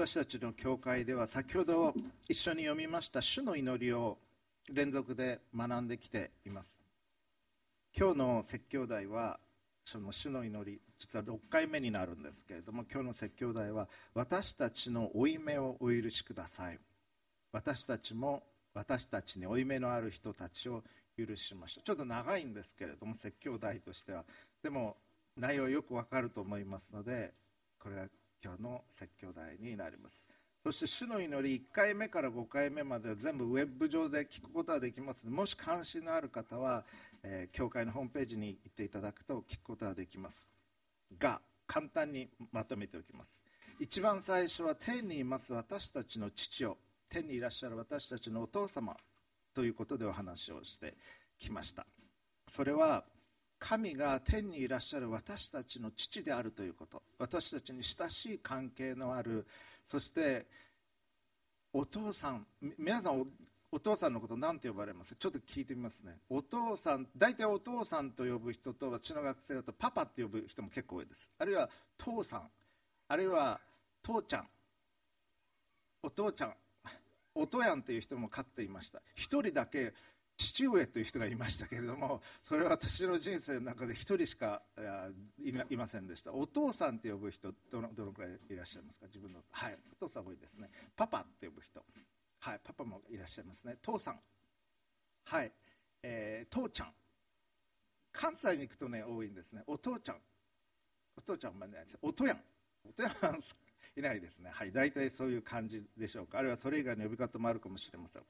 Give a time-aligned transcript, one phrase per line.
[0.00, 1.92] 私たちの教会では先ほど
[2.26, 4.16] 一緒に読みました主の祈りを
[4.72, 6.72] 連続で学んできています。
[7.94, 9.38] 今日の説教題は
[9.84, 16.78] その主の祈り実は6回目になるんですけれども今日の説教題は私たちの負い目をお許しください。
[17.52, 18.42] 私たちも
[18.72, 20.82] 私たちに負い目のある人たちを
[21.18, 24.24] 許しましたちょっと長いんですけれども説教題としては。
[24.62, 24.96] でも
[25.36, 27.34] 内容よくわかると思いますので
[27.78, 28.08] これが
[28.42, 30.24] 今日の説教題になります。
[30.62, 35.26] そして主の祈り1回目から5回目までは全部ウェブ上で聞くことができます。
[35.26, 36.84] もし関心のある方は、
[37.22, 40.46] えー、教会のホームページに行っていただくと聞くことができます。
[41.18, 43.40] が簡単にまとめておきます。
[43.78, 46.76] 一番最初は天にいます私たちの父を
[47.10, 48.94] 天にいらっしゃる私たちのお父様
[49.54, 50.94] ということでお話をして
[51.38, 51.86] きました。
[52.52, 53.04] それは
[53.60, 57.02] 神が天にいらっしゃる私たちの父であるということ。
[57.18, 59.46] 私たちに親しい関係のある。
[59.86, 60.46] そして
[61.72, 62.46] お父さん
[62.78, 63.26] 皆さん
[63.70, 65.14] お父さんのこと何て呼ばれます？
[65.14, 66.16] ちょっと聞いてみますね。
[66.28, 71.28] お父さん大体お父さんと呼ぶ人と私の学生だとパパって呼ぶ人も結構多いです。
[71.38, 72.42] あるいは父さん。
[73.08, 73.60] あるいは
[74.02, 74.48] 父ちゃん。
[76.02, 76.54] お父ちゃん。
[77.34, 79.00] おとやんという人も飼っていました。
[79.14, 79.92] 一人だけ
[80.40, 84.62] 父上という人がいましたけれどもそれは私の人生の中で1人しか
[85.68, 86.32] いませんでした。
[86.32, 89.06] お父さんって呼ぶ人どのどのくらいいらっしゃいますか？
[89.06, 89.40] 自分の。
[89.50, 89.78] はい。
[89.92, 90.70] お父さん多いですね。
[90.96, 91.82] パパって呼ぶ人。
[92.40, 92.60] はい。
[92.64, 93.76] パパもいらっしゃいますね。
[93.82, 94.20] 父さん。
[95.24, 95.52] はい、
[96.02, 96.92] えー、父ちゃん。
[98.12, 99.62] 関西に行くとね多いんですね。
[99.66, 100.16] お父ちゃん。
[101.16, 101.98] お父ちゃんもいないです。
[102.00, 102.40] おとやん。
[102.88, 103.12] おとやん
[103.98, 104.50] いないですね。
[104.50, 104.72] はい。
[104.72, 106.38] 大体そういう感じでしょうか。
[106.38, 108.22] あるいはそれ以外の呼び方もあるかもしれません。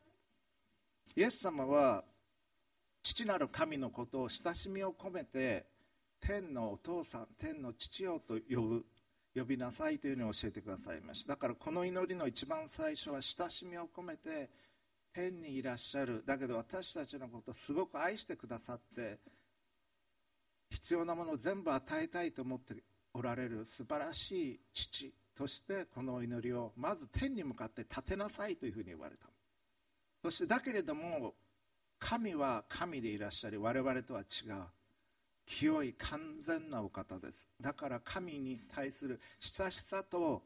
[1.16, 2.04] イエス様は
[3.02, 5.66] 父なる神のことを親しみを込めて
[6.20, 8.86] 天のお父さん天の父よと呼ぶ
[9.34, 11.30] 呼びなさいというふうに教えてくださいました。
[11.30, 14.50] だからこの祈りの一番最初は親しみを込めて
[15.12, 16.24] 天にいらっしゃる。
[16.26, 19.18] だけど私たちのことをすごく愛してくださって
[20.70, 22.74] 必要なものを全部与えたいと思って
[23.14, 29.26] おられる素晴らしい父としてこの祈りをまず天に向かって立てなさいというふうに言われた。
[30.22, 31.34] そしてだけれども
[31.98, 34.54] 神は神でいらっしゃり我々とは違う
[35.46, 37.48] 清い完全なお方です。
[37.60, 40.42] だから神に対する親しさと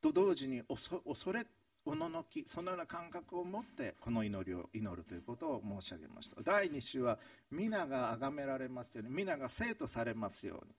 [0.00, 1.46] と同時に恐れ
[1.84, 6.42] おののきそのような感覚を持ってこの祈りを祈るということを申し上げました。
[6.42, 7.18] 第2週は
[7.50, 10.74] 皆が崇められますように皆が生徒されますように。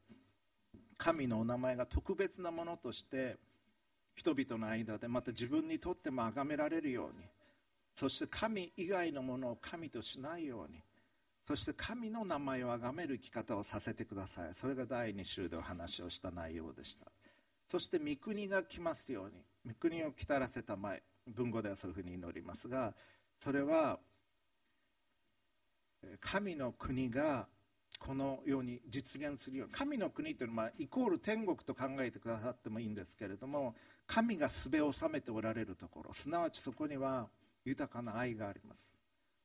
[0.98, 3.38] 神のお名前が特別なものとして
[4.14, 7.26] 人々の間でまた自分にとっても崇められるように
[8.00, 10.82] そして神以外のものを神としないように
[11.46, 14.52] そして神の名前を崇める生き方をさせてください。
[14.56, 17.08] それが第2週でお話をした内容でした。
[17.68, 22.94] そして御国が来ますように御国を来たらせた前文語ではそういうふうに祈りますが
[23.42, 24.00] それは
[26.22, 27.48] 神の国が
[28.00, 33.76] このように実現するように神の国というのはイコール天国と考えてくださってもいいんですけれども
[34.08, 37.28] 神がすべを収めておられるところすなわちそこには
[37.70, 38.80] 豊かな愛があります。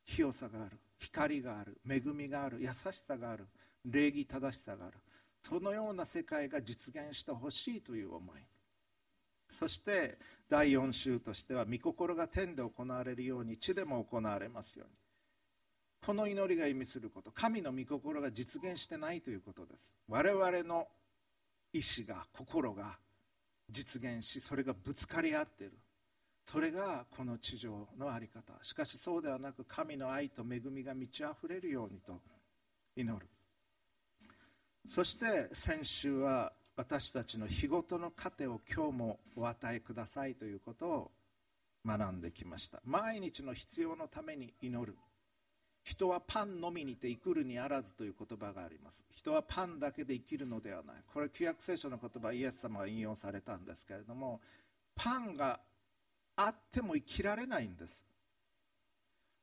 [0.07, 0.79] 清さがある。
[0.99, 1.79] 光がある。
[1.89, 2.59] 恵みがある。
[2.61, 3.47] 優しさがある。
[3.85, 4.99] 礼儀正しさがある。
[5.43, 8.41] そのような世界が実現してほしいという思い。
[9.59, 10.19] そして
[10.49, 14.95] 第4週としては御心が天で行われるように地でも行われますように。
[16.05, 17.31] この祈りが意味すること。
[17.31, 19.93] 神の御心が実現してないということです。
[20.09, 20.89] 我々の
[21.73, 22.99] 意志が心が
[23.71, 25.79] 実現しそれがぶつかり合っている。
[26.45, 28.53] それがこの地上の在り方。
[28.63, 32.21] しかしそうではなく神の愛と恵みが満ち溢れるようにと
[32.97, 33.27] 祈る。
[34.89, 41.11] そして先週は私たちの日ごとの糧を今日もお与えくださいということを
[41.87, 42.81] 学んできました。
[42.85, 44.97] 毎日の必要のために祈る。
[45.83, 49.03] 人はパンのみにて生くるにあらずという言葉があります。
[49.15, 50.97] 人はパンだけで生きるのではない。
[51.07, 54.41] これ旧約聖書の言葉イエス様が引用されたんですけれども
[54.95, 55.61] パンが
[56.37, 58.07] あっても生きられないんです。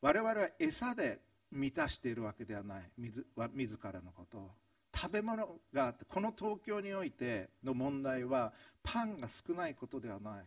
[0.01, 1.19] 我々は餌で
[1.51, 2.91] 満たしているわけではない。
[2.97, 4.51] 自自らのことを。
[4.93, 8.51] 食べ物があってこの東京においての問題は
[8.83, 10.45] パンが少ないことではない。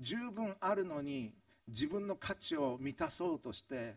[0.00, 1.32] 十分あるのに
[1.68, 3.96] 自分の価値を満たそうとして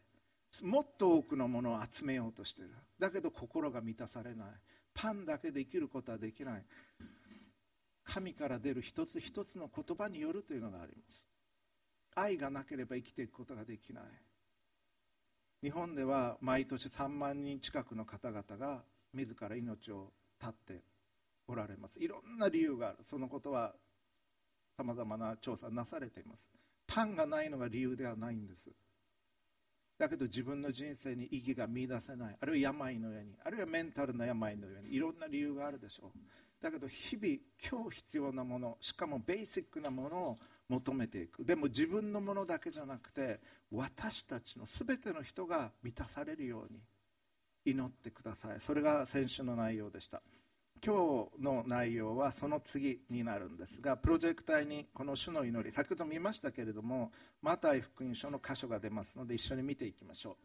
[0.64, 2.72] もっと多くのものを集めようとしている。
[3.00, 4.48] だけど心が満たされない。
[4.94, 6.66] パンだけで生きることはできない。
[8.04, 11.26] 神から出る一つ一つの言葉によるというのがあります。
[12.16, 14.04] 愛がなければ生きていくことができない。
[15.64, 20.84] 日本では毎年3万人近くの方々が自ら命を絶って
[21.48, 22.00] おられます。
[22.00, 22.98] いろんな理由がある。
[23.04, 23.74] そのことは
[24.76, 26.50] さまざまな調査なされています。
[26.88, 28.72] パンがないのが理由ではないんです。
[30.00, 32.38] だけど自分の人生に意義が見いだせない。
[32.40, 33.36] あるいは病の上に。
[33.44, 34.96] あるいはメンタルな病の上に。
[34.96, 36.20] いろんな理由があるでしょう。
[36.60, 37.38] だけど日々
[37.72, 40.40] 今日必要なものしかもベーシックなものを
[40.72, 41.44] 求めていく。
[41.44, 43.40] でも自分のものだけじゃなくて
[43.72, 46.80] 私たちの全ての人が満たされるように
[47.66, 48.60] 祈ってください。
[48.62, 50.22] それが先週の内容でした。
[50.84, 57.12] 今日の内容はその次になるんですがプロジェクターにこの主の祈り先ほど見ましたけれども
[57.44, 60.34] マタイ福音書の箇所が出ますので一緒に見ていきましょう。
[60.34, 60.38] お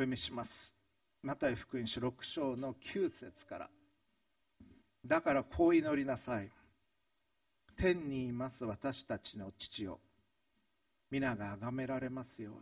[0.00, 0.74] 読みします。
[1.22, 3.70] マタイ福音書6章の9節から。
[5.06, 6.50] だからこう祈りなさい。
[7.76, 10.00] 天にいます私たちの父よ。
[11.10, 12.52] 皆が崇められますよ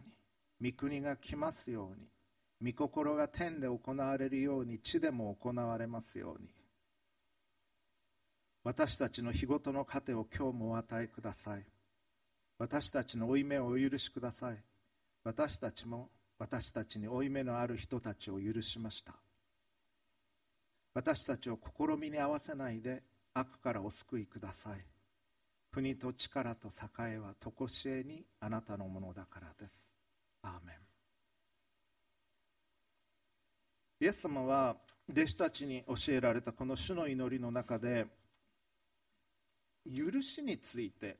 [0.61, 0.73] うに。
[0.73, 1.97] 御国が来ますよう
[2.61, 2.73] に。
[2.73, 4.79] 御心が天で行われるように。
[4.79, 6.49] 地でも行われますように。
[8.64, 11.65] 私たちの日ごとの糧を今日もお与えください。
[12.58, 14.56] 私たちの負い目をお許しください。
[15.25, 19.15] 私たちも私たちに負い目のある人たちを許しました。
[20.94, 23.03] 私たちを試みに合わせないで
[23.35, 24.92] 悪からお救いください。
[25.73, 29.91] 国と力と栄えは常しえにあなたのものだからです。
[30.43, 30.77] アーメン。
[34.01, 34.77] イエス様は
[35.11, 38.07] 弟子たちに教えられたこの主の祈りの中で
[39.87, 41.17] 許しについて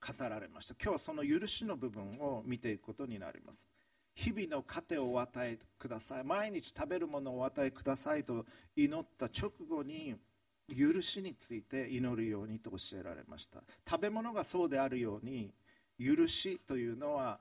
[0.00, 0.74] 語られました。
[0.74, 3.58] 今日はその許しの部分を見ていくことになります。
[4.14, 6.24] 日々の糧をお与えください。
[6.24, 8.44] 毎日食べるものをお与えくださいと
[8.74, 10.16] 祈った直後に
[10.76, 13.62] 許しについて祈るようにと教えられました。
[13.88, 15.52] 食べ物がそうであるように
[15.98, 17.40] 許しというのは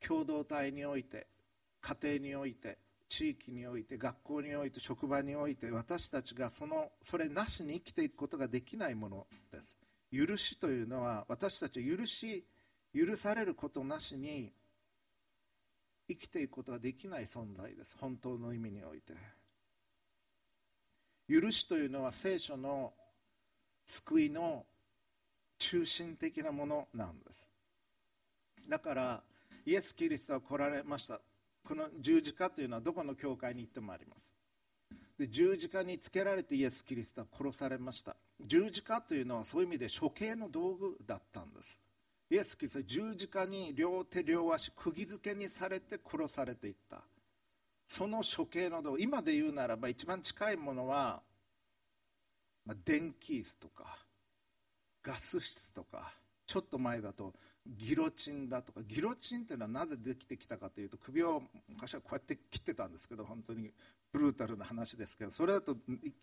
[0.00, 1.26] 共同体において
[1.80, 2.78] 家庭において
[3.08, 9.76] 地域において学校において職場において私たちがそのそれなしに生きていくことができないものです。
[10.12, 12.44] 許しというのは私たちを許し
[12.94, 14.52] 許されることなしに
[16.08, 17.96] 生きていくことができない存在です。
[17.98, 19.14] 本当の意味において。
[21.30, 22.92] 許しというのは聖書の
[23.86, 24.64] 救いの
[25.58, 28.68] 中心的なものなんです。
[28.68, 29.22] だから
[29.64, 31.20] イエス・キリストは来られました。
[31.62, 34.20] この十字架というのはどこの教会に行ってもあります。
[35.20, 38.16] で十字架につけられてイエス・キリストは殺されました。
[38.40, 41.80] 十字架というのはそういう意味で処刑の道具だったんです。
[42.28, 47.04] イエス・キリストは十字架に両手両足釘付けにされて殺されていった。
[47.90, 49.02] その処刑の道具。
[49.02, 51.20] 今で言うならば一番近いものは、
[52.64, 53.98] まあ、電気椅子とか
[55.02, 56.12] ガス室とか
[56.46, 57.34] ちょっと前だと
[57.66, 58.80] ギロチンだとか。
[58.86, 63.72] ギロチンっていうのはなぜできてきたかというと首を昔はこうやって切ってたんですけど本当に
[64.12, 65.74] ブルータルな話ですけどそれだと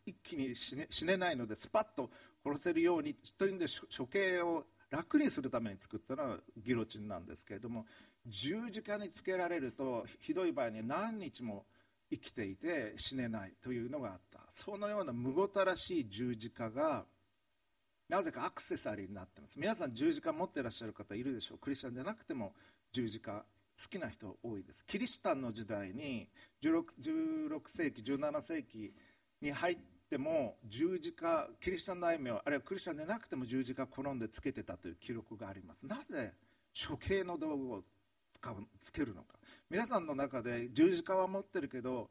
[0.06, 2.10] 一気に死ね死ねないのでスパッと
[2.46, 3.66] 殺せるようにというんで
[3.96, 7.86] 処刑を楽にするために作ったのはギロチンなんですけれども
[8.28, 11.66] 十字架につけられるとひどい場合に何日も
[12.10, 14.40] 生きていて死ねないというのがあった。
[14.54, 17.06] そのようなむごたらしい十字架が
[18.10, 19.60] なぜかアクセサリーになってます。
[19.60, 21.58] 皆さん十字架持ってらっしゃる方いるでしょう。
[21.58, 22.54] クリスチャンじゃなくても
[22.94, 23.46] 十字架
[23.82, 24.86] 好きな人多いです。
[24.86, 26.30] キリシタンの時代に
[26.64, 28.94] 16, 16世紀17世紀
[29.42, 29.78] に入っ
[30.10, 35.86] ても十字架キリシタン大名あるいはクリスチャンでなくても十字架転んでつけてたという記録があります。
[35.86, 36.34] なぜ
[36.88, 37.84] 処刑の道具を
[38.82, 39.36] つけるのか。
[39.70, 42.10] 皆さんの中で十字架は持ってるけど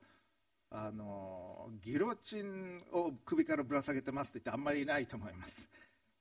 [0.70, 5.68] あのギロチンを首からぶら下げてますって言ってあんまりいないと思います。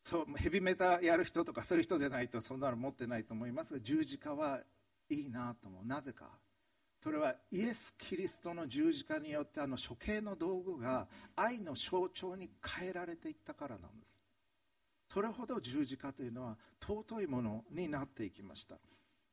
[0.03, 4.61] そうヘビメタやる人とかそういう人じゃないとそんなの持ってないと思いますが十字架は
[5.09, 5.85] いいなと思う。
[5.85, 6.29] なぜか。
[7.03, 14.19] それはイエス・キリストの十字架によってあの処刑の道具が愛の象徴に変えられていったからなんです。
[15.13, 18.77] それほど十字架というのは尊いものになっていきました。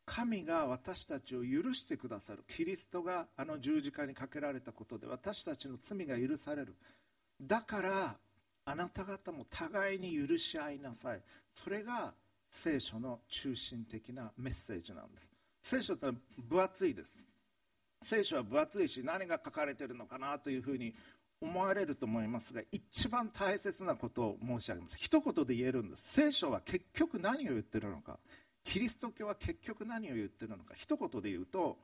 [0.04, 2.44] 神が私たちを許してくださる。
[2.48, 6.74] キリストがあの十字架にかけられたことで私たちの罪が許される。
[7.40, 8.16] だから
[8.64, 11.22] あなた方も互いに許し合いなさい。
[11.52, 12.14] それが
[12.50, 15.28] 聖書の中心的なメッセージなんです。
[15.62, 16.06] 聖書って
[16.38, 17.16] 分厚いです。
[18.02, 20.94] 聖書は分厚いし何が書かれてるのかなというふうに
[21.40, 24.96] 思われると思いますが一番大切なことを申し上げます。
[24.96, 26.02] 一言で言えるんです。
[26.12, 28.18] 聖書は結局何を言ってるのか。
[28.64, 31.78] キリスト教は結局何を言ってるのか一言で言うと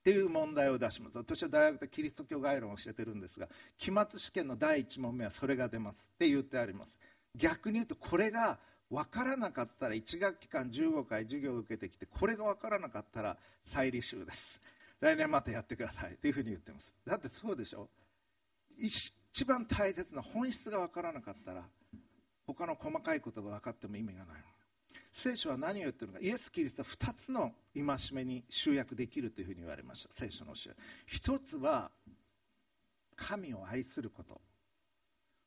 [0.00, 1.18] っていう問題を出します。
[1.18, 6.08] 私は大学でキリスト教概論を教えてるんですが期末試験の第1問目はそれが出ます。
[6.14, 6.96] って言ってあります。
[7.34, 8.58] 逆に言うとこれが
[8.90, 14.60] 分からなかったら1学期間15回授業を受けてきてこれが分からなかったら再履修です。
[15.00, 16.16] 来年またやってください。
[16.16, 16.94] というふうに言ってます。
[17.06, 17.88] だってそうでしょ。
[18.78, 19.12] 一
[19.44, 21.64] 番大切な本質が分からなかったら
[22.46, 24.42] 他の細かいことが分かっても意味がない。
[25.12, 26.24] 聖書は何を言ってるのか。
[26.24, 30.14] イエス・キリストは2つの戒めに集約できるというふうに言われました。
[30.14, 30.76] 聖書の教え。
[31.06, 31.90] 一つは
[33.16, 34.40] 神を愛すること。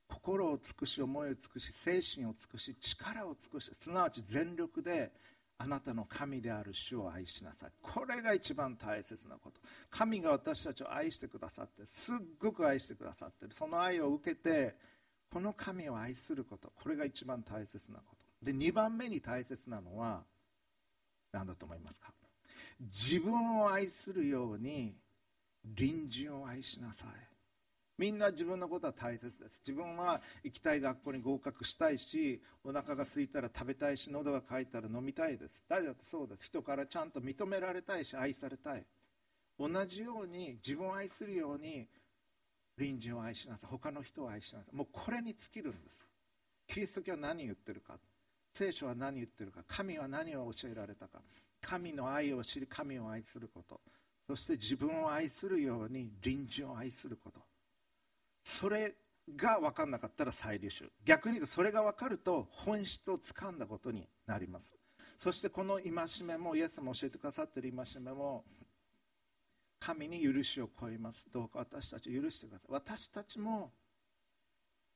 [0.08, 5.10] 心を尽くし思いを尽くし精神を尽くし力を尽くしすなわち全力で
[5.58, 7.72] あなたの神である主を愛しなさい。
[7.82, 9.62] これが一番大切なこと。
[9.90, 13.54] 神が私たちを愛してくださってすっごく愛してくださってる。
[13.54, 14.76] その愛を受けて
[15.32, 16.74] この神を愛すること。
[16.76, 18.21] これが一番大切なこと。
[18.42, 20.24] で2番目に大切なのは
[21.32, 22.12] 何だと思いますか？
[22.80, 24.96] 自分を愛するように
[25.78, 27.10] 隣人を愛しなさい。
[27.98, 29.62] みんな自分のことは大切です。
[29.68, 35.64] 自分は行きたい学校に合格したいしお腹が空いたら食べたいし喉が渇いたら飲みたいです。
[35.70, 36.48] 誰だってそうです。
[36.48, 38.86] 人からちゃんと認められたいし愛されたい。
[39.60, 41.88] 同じように自分を愛するように
[42.76, 43.70] 隣人を愛しなさい。
[43.70, 44.76] 他の人を愛しなさい。
[44.76, 46.04] もうこれに尽きるんです。
[46.66, 48.00] キリスト教は何言ってるか。
[48.54, 51.22] 聖書は何言ってるか神は何を教えられたか
[51.62, 53.80] 神の愛を知り神を愛すること
[54.32, 57.42] そして自分を愛するように隣人を愛すること。
[58.46, 58.96] それ
[59.36, 64.74] が分かんなかったら再履修逆に言うとそれが分かると本質をつかんだことになります。
[65.18, 65.92] そしてこの戒
[66.24, 68.46] めもイエス様教えてくださってる戒めも
[69.80, 71.26] 神に許しを超えます。
[71.30, 72.72] どうか私たちを許してください。
[72.72, 73.74] 私たちも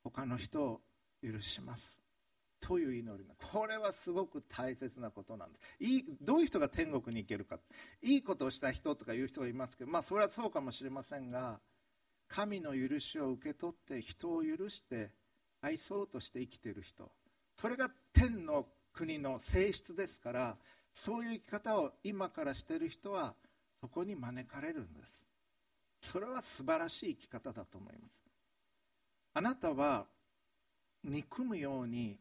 [0.01, 0.81] 他の人を
[1.21, 2.04] 許します。
[2.59, 5.83] という祈りこれはすごく大切なことなんです。
[5.83, 7.59] いいどういう人が天国に行けるか。
[8.01, 11.59] いいことをした人とかいう人がいますけどまあそれはそうかもしれませんが
[12.27, 15.11] 神の許しを受け取って人を許して
[15.61, 17.11] 愛そうとして生きている人。
[17.55, 20.57] それが天の国の性質ですから
[20.91, 23.35] そういう生き方を今からしている人は
[23.81, 25.25] そこに招かれるんです。
[26.01, 28.25] それは素晴らしい生き方だと思います。
[29.33, 30.05] あなたは
[31.03, 32.17] 憎むように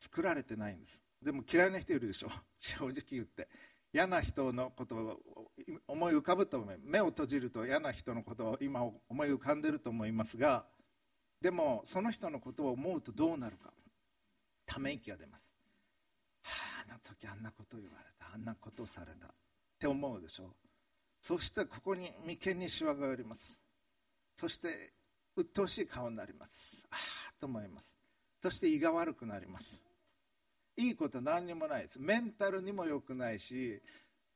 [0.00, 1.02] 作られてないんです。
[1.22, 2.30] でも嫌いな人いるでしょ？
[2.58, 3.48] 正直言って。
[3.92, 5.20] 嫌な人のことを
[5.88, 10.64] 思い浮かぶと思い目を閉じると嫌な人のことを今思い浮かんでると思いますが
[11.40, 13.72] でもその人のことを思うとどうなるか。
[14.64, 15.52] ため息が出ます。
[16.42, 18.32] はああの時あんなこと言われた。
[18.32, 19.26] あんなことされた。
[19.26, 19.30] っ
[19.80, 20.54] て思うでしょ？
[21.20, 23.60] そしてここに眉間にしわが寄ります。
[24.36, 24.94] そして
[25.34, 26.86] 鬱陶しい顔になります。
[26.90, 27.96] ああと思います。
[28.40, 29.84] そして胃が悪くなります。
[30.80, 32.00] いいこと何にもないです。
[32.00, 33.80] メンタルにも良くないし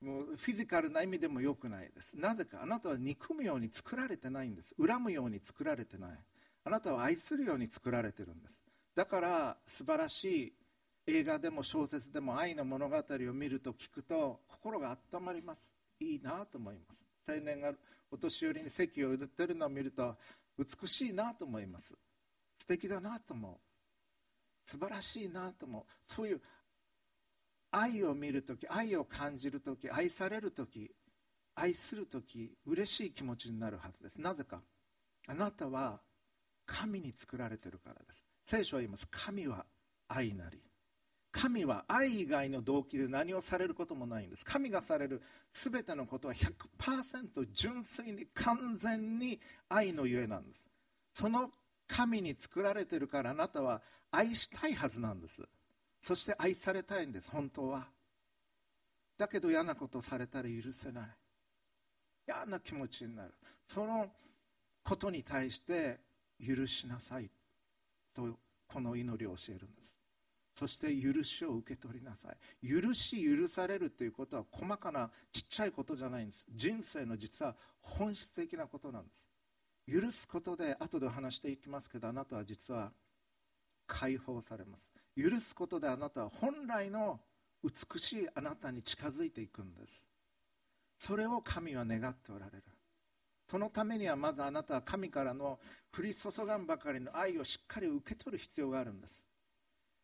[0.03, 2.15] もうフィジカルな意味でも良くないです。
[2.19, 4.75] なぜかあなたは憎むように作られてないんです。
[4.79, 6.11] 恨むように作られてない。
[6.65, 8.61] あなたは愛するように作られてるんです。
[8.95, 10.53] だから素晴らしい
[11.07, 15.73] 映画でも小説でも愛の物語を見ると聞くと心が温まります。
[16.01, 17.03] いいなと思います。
[17.27, 17.73] 青年が
[18.11, 20.17] お年寄りに席を譲ってるのを見ると
[20.59, 21.95] 美しいなと思います。
[22.59, 23.64] 素敵だなと思う。
[24.65, 25.85] 素晴らしいなと思う。
[26.05, 26.41] そういう
[27.71, 30.91] 愛を見るとき愛を感じるとき愛されるとき
[31.57, 34.21] 愛するとき嬉しい気持ちになるはずです。
[34.21, 34.63] なぜか。
[35.27, 36.01] あなたは
[36.67, 38.25] 神に作られてるからです。
[38.45, 39.07] 聖書は言います。
[39.11, 39.65] 神は
[40.09, 40.61] 愛なり。
[41.33, 44.45] 神は愛以外の動機で何をされることもないんです。
[44.45, 45.21] 神がされる
[45.53, 50.63] 全てのことは100%純粋に完全に愛のゆえなんです。
[51.13, 51.51] その
[51.89, 53.83] 神に作られてるからあなたは
[54.15, 55.43] 愛したいはずなんです。
[56.01, 57.31] そして愛されたいんです。
[57.31, 57.87] 本当は。
[59.19, 61.09] だけど嫌なことされたら許せない。
[62.27, 63.35] 嫌な気持ちになる。
[63.67, 64.07] その
[64.85, 65.99] ことに対して
[66.45, 67.31] 許しなさい。
[68.15, 69.97] とこの祈りを教えるんです。
[70.55, 72.69] そして許しを受け取りなさい。
[72.69, 76.47] 許し許されるということは細かなちっちゃいことじゃないんです。
[76.55, 79.27] 人生の実は本質的なことなんです。
[80.01, 82.93] 許すことで後で話していきますけどあなたは実は
[83.87, 84.91] 解放されます。
[85.17, 87.21] 許すことであなたは本来の
[87.63, 90.03] 美しいあなたに近づいていくんです。
[90.99, 92.63] それを神は願っておられる。
[93.47, 95.59] そのためにはまずあなたは神からの
[95.97, 99.25] 降り注がんばかりの愛をしっかり受け取る必要があるんです。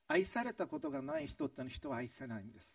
[0.09, 2.75] 愛されたことがない人ってのは人は愛せないんです。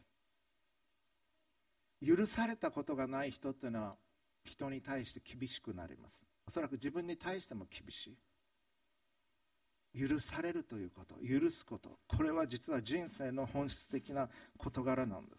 [2.05, 3.95] 許されたことがない人っていうのは
[4.43, 6.19] 人に対して厳しくなります。
[6.47, 8.17] おそらく自分に対しても厳しい。
[9.97, 11.97] 許されるということ許すこと。
[12.07, 15.31] これは実は人生の本質的な事柄なんで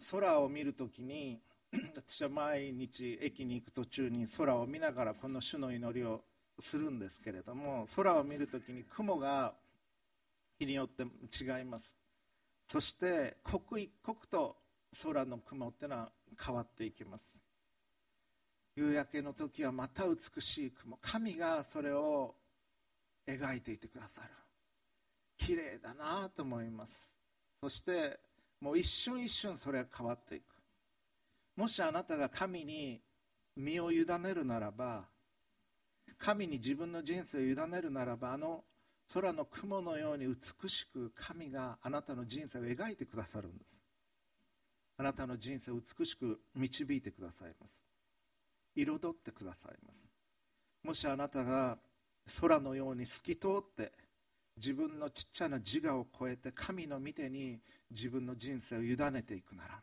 [0.00, 0.12] す。
[0.12, 1.40] 空を見るときに
[1.72, 6.22] 私は毎日駅に行く途中に空を見ながらこの主の祈りを
[6.60, 9.54] するんですけれども空を見るときに雲が
[10.58, 11.94] 日によって違います。
[12.68, 14.56] そして刻一刻と
[15.02, 17.33] 空の雲っていうのは変わっていきます。
[18.76, 20.98] 夕焼けの時はまた美しい雲。
[21.00, 22.34] 神がそれを
[23.26, 24.28] 描いていてくださる。
[25.36, 27.12] 綺麗だなと思います。
[27.60, 28.18] そして
[28.60, 30.44] もう一瞬一瞬それは変わっていく。
[31.56, 33.00] もしあなたが神に
[33.56, 35.04] 身を委ねるならば
[36.18, 38.64] 神に自分の人生を委ねるならばあの
[39.12, 43.70] 空の雲のように美しく神があなたの人生を描いてくださるんです。
[44.96, 47.83] あなたの人生を美しく導いてくださいます。
[48.74, 49.94] 彩ってくださいます。
[50.82, 51.78] もしあなたが
[52.40, 53.92] 空のように透き通って
[54.56, 57.58] 自分のちっちゃな自我を超えて神の御手に
[57.90, 59.80] 自分の人生を委ねていくなら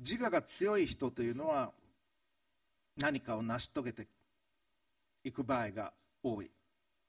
[0.00, 1.72] 自我が強い人というのは
[3.00, 4.08] 何かを成し遂げて
[5.24, 6.50] いく場合が多い。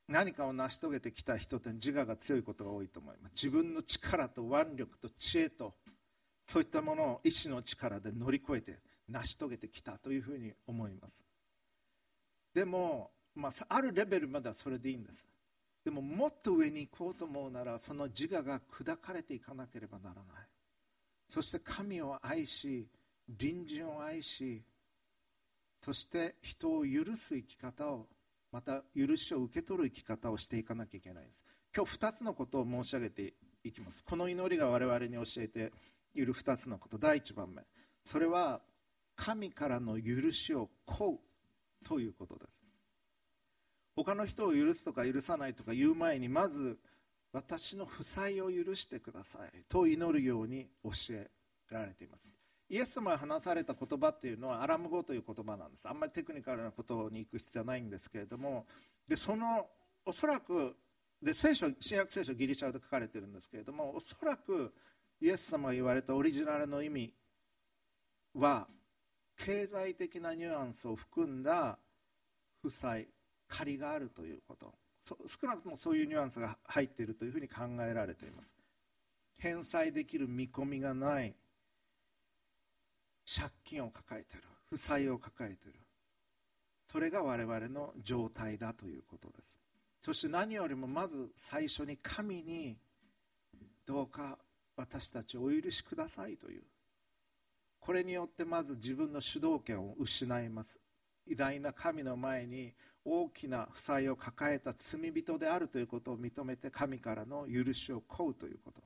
[0.08, 3.32] 何かを成し遂げてきた人って自我が強いことが多いと思います。
[3.34, 5.74] 自分の力と腕力と知恵と
[6.46, 8.80] そういったものを意志の力で乗り越えて
[9.14, 11.14] 成し遂げてきたというふうに思います。
[12.54, 15.28] でも、まあ、あるレベルまではそれでいいんです。
[15.86, 20.26] でももっと上に行こうと思うならその自我が砕かれていかなければならない。
[21.28, 22.88] そして神を愛し
[23.28, 24.64] 隣人を愛し
[25.82, 28.08] そして人を許す生き方を
[28.52, 31.46] また許しを受け取る生き方をしていかなきゃいけないです。
[31.76, 34.04] 今日2つのことを申し上げていきます。
[34.04, 35.74] この祈りが我々に教えて
[36.14, 36.98] いる2つのこと。
[36.98, 37.64] 第1番目。
[38.06, 38.62] それは
[39.16, 41.20] 神からの許しを請う
[41.86, 42.64] ということです。
[43.96, 46.80] 他の人を許すとか許さないとか言う前にまず
[47.32, 51.30] 私の負債を許してくださいと祈るように教え
[51.70, 52.28] られています。
[52.70, 55.88] イエス様が話された言葉っていうのはアラム語という言葉なんです。
[55.88, 58.66] あんまりテクニカルなことに行く必要はないんですけれども
[59.08, 59.68] でその
[60.06, 60.76] おそらく
[61.22, 64.74] で聖書新約聖書ギリシャ語で書かれてるんですけれどもおそらく
[65.22, 67.14] イエス様が言われたオリジナルの意味
[68.34, 68.68] は
[69.38, 71.78] 経済的なニュアンスを含んだ
[72.62, 73.08] 負債
[73.48, 74.74] 借りがあるということ。
[75.28, 78.54] 少なくともそういうニュアンスが入っているというふうに考えられています。
[79.38, 81.36] 返済できる見込みがない。
[83.26, 84.48] 借金を抱えている。
[84.70, 85.80] 負債を抱えている。
[86.92, 89.62] それが我々の状態だということです。
[90.02, 92.78] そして何よりもまず最初に神に
[93.86, 94.38] どうか
[94.76, 96.64] 私たちをお許しくださいという
[97.86, 100.80] これによってまず自分の主導権を失います。
[101.28, 108.82] 偉大な神の前に大きな負債を抱えた罪人であるということを認めて神からの許しを請うということ。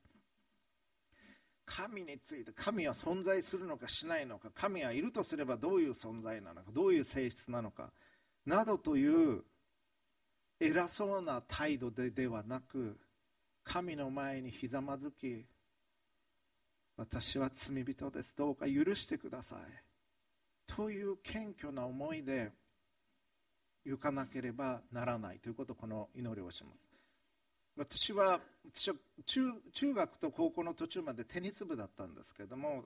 [1.64, 7.92] 神について神は存在するのかしないのか神はいるとすればどういう存在なのかどういう性質なのか
[8.46, 9.44] などという
[10.62, 12.98] 偉そうな態度でではなく
[13.66, 15.46] 神の前にひざまずき
[16.98, 18.34] 私は罪人です。
[18.36, 19.60] どうか許してください。
[20.66, 22.52] という謙虚な思いで
[23.86, 25.40] 行かなければならない。
[25.40, 26.88] ということをこの祈りをします。
[27.78, 28.42] 私は
[29.26, 32.86] 中学と高校の途中までテニス部だったんですけども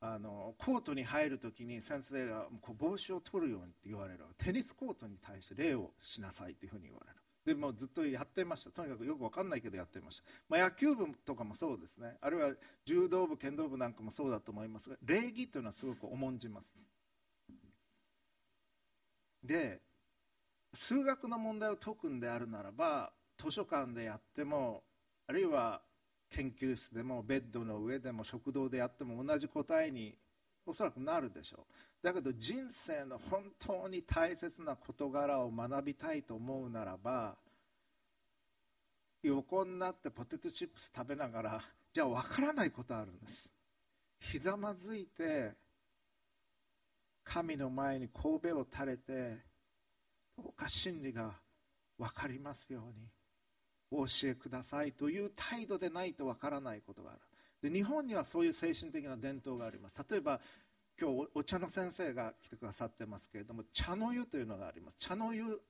[0.00, 4.24] あのコートに入るときに先生がこう帽子を取るようにって言われる。
[4.38, 7.21] テニスコートに対して礼をしなさいというふうに言われる。
[7.44, 8.70] でもずっとやってました。
[8.70, 12.16] とにかくよく分かんないけどやってました、まあ、野球部とかもそうですね。
[12.20, 16.66] あるいは柔道部剣道部なんかもそうだと思いますが礼儀というのはすごく重んじます。
[19.42, 19.80] で
[20.72, 24.84] 数学の問題を解くんであるならば図書館でやっても
[25.26, 25.82] あるいは
[26.30, 30.16] 研究室でもベッドの上でも食堂でやっても同じ答えに
[30.64, 31.74] おそらくなるでしょう。
[32.02, 37.36] だけど人生の本当に大切な事柄を学びたいと思うならば
[39.22, 41.62] 横になってポテトチップス食べながら
[41.92, 43.52] じゃあ分からないことあるんです。
[44.18, 45.52] ひざまずいて
[47.24, 49.38] 神の前に神戸を垂れて
[50.36, 51.32] どうか真理が
[51.98, 53.06] 分かりますように
[53.90, 57.20] お教えくださいという態度でないとわからないことがある。
[57.70, 59.94] で日本にはそういう精神的な伝統があります。
[60.10, 60.40] 例えば
[61.02, 64.98] 今日お茶の先生が来てくださってますけれども茶の湯というのがあります。
[65.00, 65.60] 茶の湯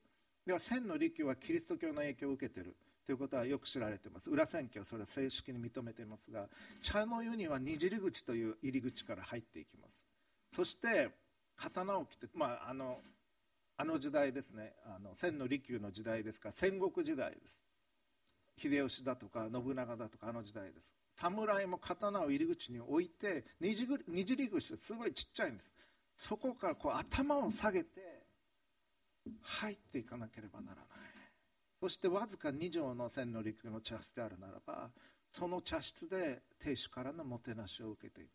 [0.46, 4.28] では千の利休はキリスト教の影響を受けているということはよく知られています。
[4.28, 6.48] 裏千家はそれは正式に認めていますが
[6.82, 9.94] 茶の湯にはにじり口という入り口から入っていきます。
[10.50, 11.08] そして
[11.56, 12.98] 刀を切って、まあ、あの
[13.78, 14.74] あの時代ですね。
[14.84, 17.58] あの千の利休の時代ですから戦国時代です。
[18.58, 20.92] 秀吉だとか信長だとかあの時代です。
[21.16, 25.72] 侍も刀を入り口に置いてにじにじり口ってすごいちっちゃいんです。
[26.16, 27.90] そこからこう頭を下げて
[29.42, 30.86] 入っていかなければならない。
[31.80, 34.90] そしてわずか2畳の千の陸の茶室であるならば
[35.32, 38.30] その茶室で亭主からのもてなしを受けていく。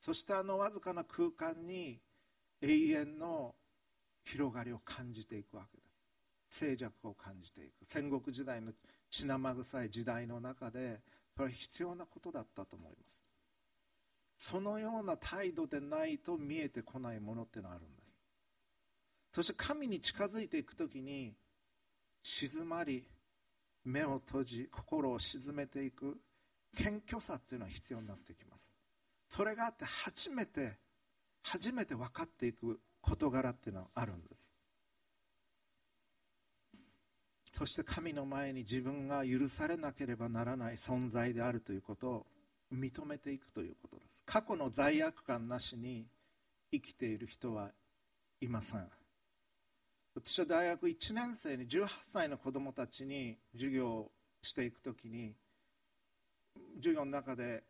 [0.00, 1.98] そしてあのわずかな空間に
[2.60, 3.54] 永遠の
[4.24, 5.82] 広がりを感じていくわけで
[6.50, 6.58] す。
[6.58, 7.84] 静寂を感じていく。
[7.84, 8.72] 戦国時代の
[9.10, 11.00] 血生臭い時代の中で
[11.38, 13.20] それは必要なことだったと思います。
[14.36, 18.12] そのような態度でないと見えてこないものっていうのがあるんです。
[19.30, 21.36] そして神に近づいていく時に
[22.24, 23.06] 静まり
[23.84, 26.18] 目を閉じ心を沈めていく
[26.76, 28.72] 謙虚さっていうのは必要になってきます。
[29.28, 30.76] それがあって初めて
[31.44, 34.37] 初めて分かっていく事柄っていうのはあるんです。
[37.58, 42.26] そして神の前に自分が許されなければならない存在であるということを
[42.72, 44.22] 認めていくということです。
[44.24, 46.06] 過去の罪悪感なしに
[46.70, 47.72] 生きている人は
[48.40, 48.86] いません。
[50.14, 55.34] 私は大学1年生に18歳の子供たちに授業をしていくときに
[56.76, 57.64] 授業の中で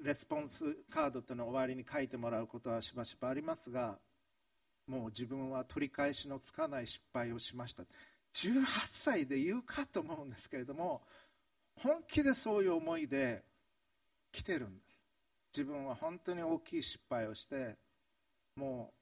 [0.00, 3.98] レスポンスカードというのを終わりに書いてもらうことはしばしばありますが
[4.86, 7.82] もう自分は取り返しのつかない失敗をしました。
[8.34, 11.02] 18歳で言うかと思うんですけれども
[11.76, 13.42] 本気でそういう思いで
[14.30, 15.02] 来てるんです。
[15.56, 17.76] 自分は本当に大きい失敗をして
[18.56, 18.92] も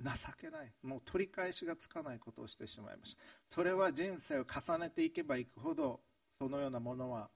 [0.00, 0.72] う情けない。
[0.82, 3.22] もう取り返しがつかないことをしてしまいました。
[3.48, 6.00] それは人生を重ねていけばいくほど
[6.38, 7.30] そのようなものは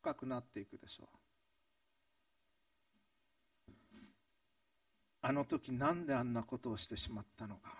[0.00, 1.06] 深くなっていくでしょう。
[5.20, 7.74] あの時なんであんなことをしてしまったのか。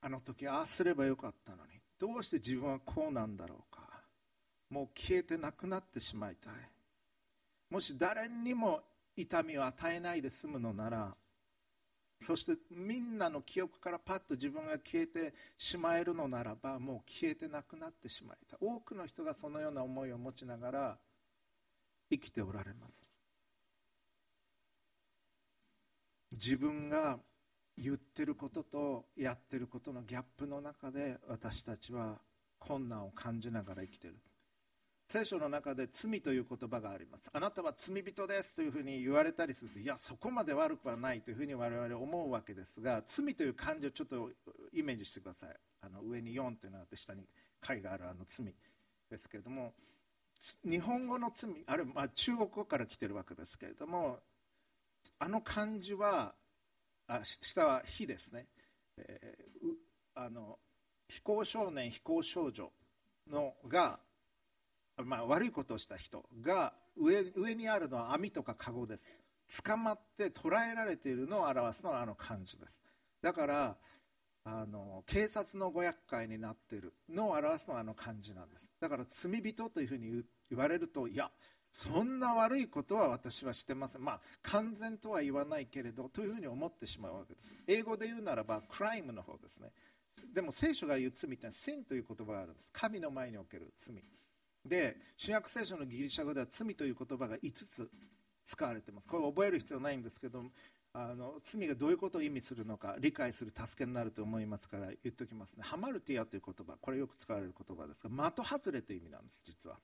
[0.00, 1.73] あの時ああすればよかったのに。
[1.98, 3.82] どうして自分はこうなんだろうか？
[4.70, 6.52] もう消えてなくなってしまいたい。
[7.70, 8.82] もし誰にも
[9.16, 11.14] 痛みを与えないで済むのなら
[12.22, 18.58] そしてみんなの記憶からパッと自分が消えてしまえるのならばもう消えてなくなってしまいたい。
[18.60, 20.98] 多くの人がそのような思いを持ちながら
[22.10, 22.92] 生きておられます。
[26.32, 27.18] 自分が
[27.76, 32.20] 言ってることとやってることのギャップの中で私たちは
[32.58, 34.16] 困難を感じながら生きてる。
[35.08, 37.28] 聖書の中で罪という言葉があります。
[37.32, 44.30] あなたは罪人ですというふうに言われたりするといやそこまで悪くはないというふうに我々思うわけですが罪という漢字をちょっと
[44.72, 45.56] イメージしてください。
[45.82, 47.28] あの上に4というのがあって下に
[47.60, 48.46] 貝があるあの罪
[49.10, 49.74] ですけれども
[50.64, 54.20] 日本語の罪あるいは中国語から来てるわけですけれども
[55.18, 56.34] あの漢字は
[57.06, 58.46] あ下は非ですね、
[58.96, 60.58] えー、あの
[61.08, 62.72] 非行少年非行少女
[63.30, 64.00] のが、
[65.04, 69.02] まあ、悪いことをした人が上上にあるのは網とか籠です。
[69.62, 72.72] 捕まって捕らえられているのを表すのはあの漢字です。
[73.20, 73.76] だから
[74.44, 78.68] あの警察のご厄介になっているのを表すのはあの漢字なんです。
[78.80, 81.30] だから罪人というふうに言われるといや
[81.74, 84.04] そんな悪いことは私はしてません。
[84.04, 87.52] まあ完全とは言わないけれどというふうに思ってしまうわけです。
[87.66, 89.72] 英語で言うならばクライムの方ですね。
[90.32, 92.70] でも聖書が言う罪ってシンという言葉があるんです。
[92.72, 93.96] 神の前における罪。
[94.64, 97.90] で新約聖書のギリシャ語では罪という言葉が5つ
[98.44, 99.08] 使われてます。
[99.08, 100.44] これ覚える必要ないんですけど
[100.92, 105.64] あの罪がどういうことを意味するのか理解する助けになると思いますから言っておきますね。
[105.64, 109.76] ハマルティアという言葉これよく使われる言葉ですが的外れという意味なんです実は。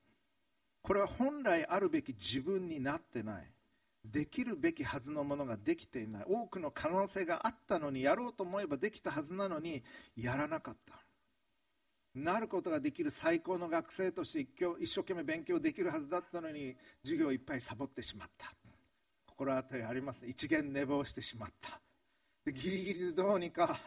[0.83, 3.53] これは本来あるべき自分になってない。
[4.03, 6.25] できるべきはずのものができていない。
[6.27, 9.83] 多くの可能性があったのにやろうと思えばできたはずなのに
[10.17, 10.95] やらなかった。
[12.15, 14.41] なることができる最高の学生として
[14.81, 18.47] 一生懸命勉強できるはずだったのに授業をいっぱいサボってしまった。
[19.27, 20.27] 心当たりあります？
[20.27, 21.79] 一元寝坊してしまった。
[22.45, 23.79] でギリギリでどうにか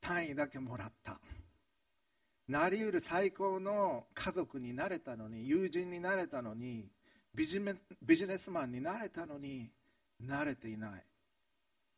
[0.00, 1.18] 単位だけもらった。
[2.48, 6.88] なりうる最高の家族になれたのに友人になれたのに
[7.34, 9.70] ビジネビジネスマンになれたのに
[10.20, 11.04] なれていない。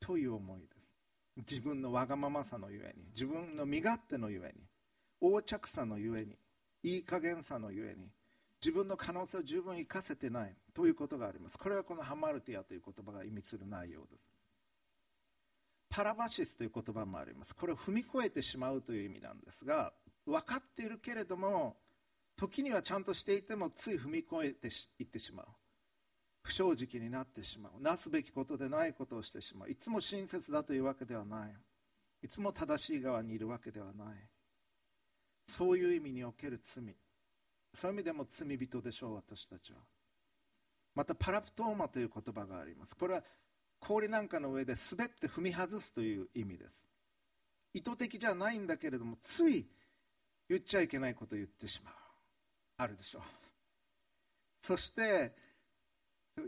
[0.01, 1.53] という思いです。
[1.53, 4.65] 自分のわがままさのゆえに自分の身勝手のゆえに
[5.21, 6.37] 横着さのゆえに
[6.83, 8.09] いい加減さのゆえに
[8.63, 10.55] 自分の可能性を十分生かせてない。
[10.75, 11.59] ということがあります。
[11.59, 14.31] これはこのハマルティアという言葉が意味する内容です。
[15.91, 17.55] パラバシスという言葉もあります。
[17.55, 19.93] これを踏み越えてしまうという意味なんですが
[20.27, 21.77] 分かっているけれども
[22.37, 25.47] 時にはちゃんとしていてもつい踏み越えていってしまう。
[26.43, 27.83] 不正直になってしまう。
[27.83, 29.71] なすべきことでないことをしてしまう。
[29.71, 31.55] いつも親切だというわけではない。
[32.23, 34.07] いつも正しい側にいるわけではない。
[35.49, 36.97] そういう意味における罪。
[37.75, 39.81] そういう意味でも罪人でしょう私たちは。
[40.95, 42.97] またパラプトーマという言葉があります。
[42.97, 43.25] これは
[43.81, 46.73] 氷なんかの上で滑って踏み外すという意味です。
[47.75, 49.69] 意図的じゃないんだけれどもつい
[50.51, 51.95] 言っちゃいけないことを言ってしまう。
[52.79, 53.21] あるでしょ。
[53.21, 53.23] う
[54.67, 55.33] そして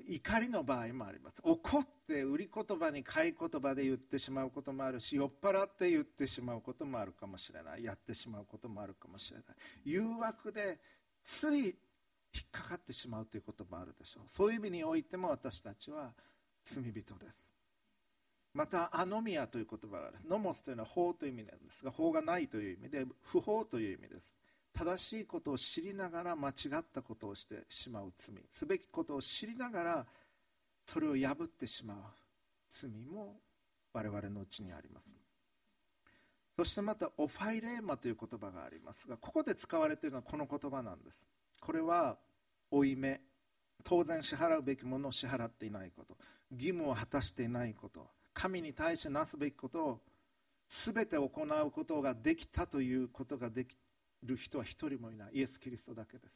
[0.09, 1.41] 怒りの場合もあります。
[1.45, 7.85] 怒って売り言葉に買い言葉で言ってしまうこともあるし酔っ払って言ってしまうこともあるかもしれない。
[7.85, 9.47] やってしまうこともあるかもしれない。
[9.85, 10.81] 誘惑で
[11.23, 11.75] つい引っ
[12.51, 14.25] かかってしまうということもあるでしょう。
[14.29, 16.13] そういう意味においても私たちは
[16.65, 17.52] 罪人です。
[18.55, 20.17] またアノミアという言葉がある。
[20.29, 24.33] ノモスというのは法という意味なんですが法がないという意味で不法という意味です。
[24.75, 28.37] 正しいことを知りながら間違ったことをしてしまう罪。
[28.51, 30.07] すべきことを知りながら
[30.87, 31.97] それを破ってしまう。
[32.69, 33.37] 罪も
[33.93, 35.07] 我々のうちにあります。
[36.57, 41.17] そしてまたオファイレーマという言葉がありますがここで使われているのはこの言葉なんです。
[41.61, 42.19] これは
[42.71, 43.21] 負い目
[43.85, 46.17] 当然支払うべきものを支払っていないこと。
[46.51, 48.07] 義務を果たしていないこと。
[48.35, 50.01] 神に対してなすべきことを
[50.69, 53.77] 全て行うことができたということができ
[54.23, 55.31] る人は一人もいない。
[55.35, 56.35] イエス・キリストだけです。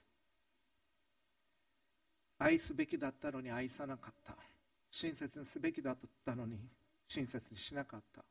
[2.39, 4.37] 愛すべきだったのに愛さなかった。
[4.91, 6.59] 親切にすべきだったのに
[7.09, 8.25] 親切にしなかった。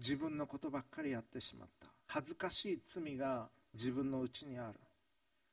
[0.00, 1.86] 自分のことばっかりやってしまった。
[2.06, 4.80] 恥ずかしい罪が自分のうちにある。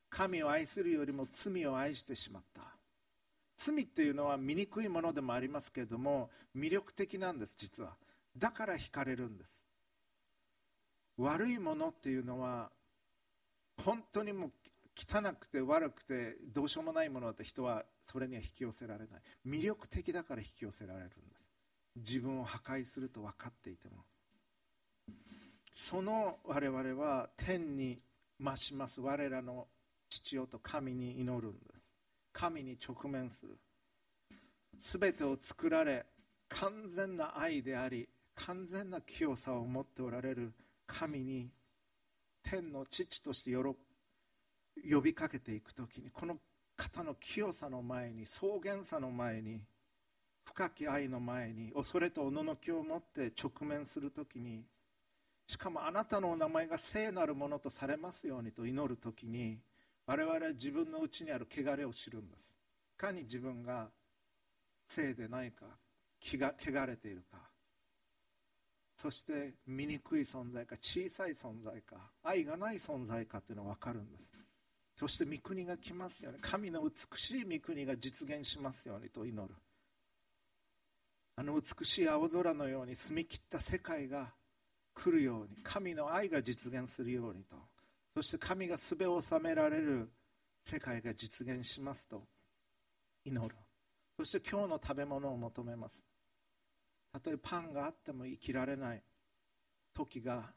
[0.10, 2.81] 神を愛するよりも罪を愛してしまった。
[3.64, 7.96] 罪っていうのは醜いものでもありますけれども魅力的なんです実は。
[8.36, 9.52] だから惹かれるんです。
[11.18, 12.72] 悪いものっていうのは
[13.86, 14.52] 本当にもう
[14.96, 19.22] 汚くて悪くてどうしようもないものだって人はそれには引き寄せられない。
[19.46, 21.22] 魅力的だから引き寄せられるんです。
[21.98, 24.04] 自分を破壊すると分かっていても。
[25.72, 28.00] その我々は天に
[28.40, 29.02] 増します。
[29.02, 29.68] 我らの
[30.10, 31.81] 父よと神に祈るんです。
[32.34, 33.58] 神に直面する。
[34.82, 36.06] 全てを作られ
[36.50, 40.54] 完全な愛であり完全な清さを持っておられる。
[40.88, 41.50] 神に
[42.44, 46.38] 天の父として呼びかけていく時にこの
[46.76, 49.62] 方の清さの前に草原さの前に
[50.44, 54.64] 深き愛の前に恐れと趣を持って直面する時に
[55.48, 59.60] しかもあなたのお名前が聖なるものとされますようにと祈る時に
[60.06, 62.40] 我々は自分の内にある汚れを知るんです。
[62.40, 63.90] いかに自分が
[64.88, 65.66] 聖でないか
[66.22, 66.54] 汚
[66.86, 67.38] れているか。
[68.98, 74.32] そして醜い存在か小さい存在か愛がない存在かというのが分かるんです。
[74.96, 79.56] そして御国が来ますように神の美しい御国が実現しますようにと祈る。
[81.36, 84.34] あの美しい青空のように澄み切った世界が
[84.94, 87.56] 来るように神の愛が実現するようにと。
[88.14, 90.12] そして神がすべを収められる
[90.66, 92.24] 世界が実現しますと
[93.26, 93.56] 祈る。
[94.18, 96.00] そして今日の食べ物を求めます。
[97.14, 99.04] たとえパンがあっても生きられない
[99.94, 100.54] 時が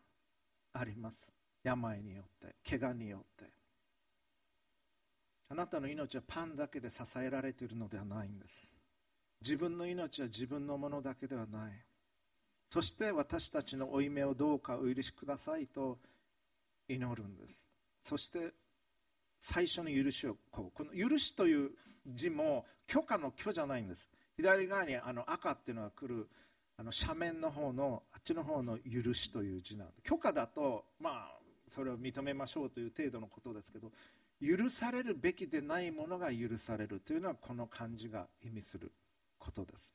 [0.72, 1.16] あります。
[1.62, 3.50] 病によって怪我によって。
[5.48, 8.66] あなたの命はパンだけで支えられているのではないんです。
[9.40, 11.72] 自分の命は自分のものだけではない。
[12.70, 15.98] そして私たちの負い目をどうかお許しくださいと
[16.88, 17.66] 祈るんです。
[18.02, 18.52] そして
[19.38, 20.76] 最初の許しをこう。
[20.76, 21.70] この許しという
[22.06, 24.08] 字も許可の許じゃないんです。
[24.36, 26.28] 左側にあの赤っていうのが来る
[26.76, 29.94] あの斜面の方のあっちの方の許しという字なんで。
[30.02, 33.90] 許可だとまあそれを認めましょうという程度のことですけど
[34.40, 38.92] 許されるべきでないものが許されるというのはこの漢字が意味する
[39.38, 39.92] ことです。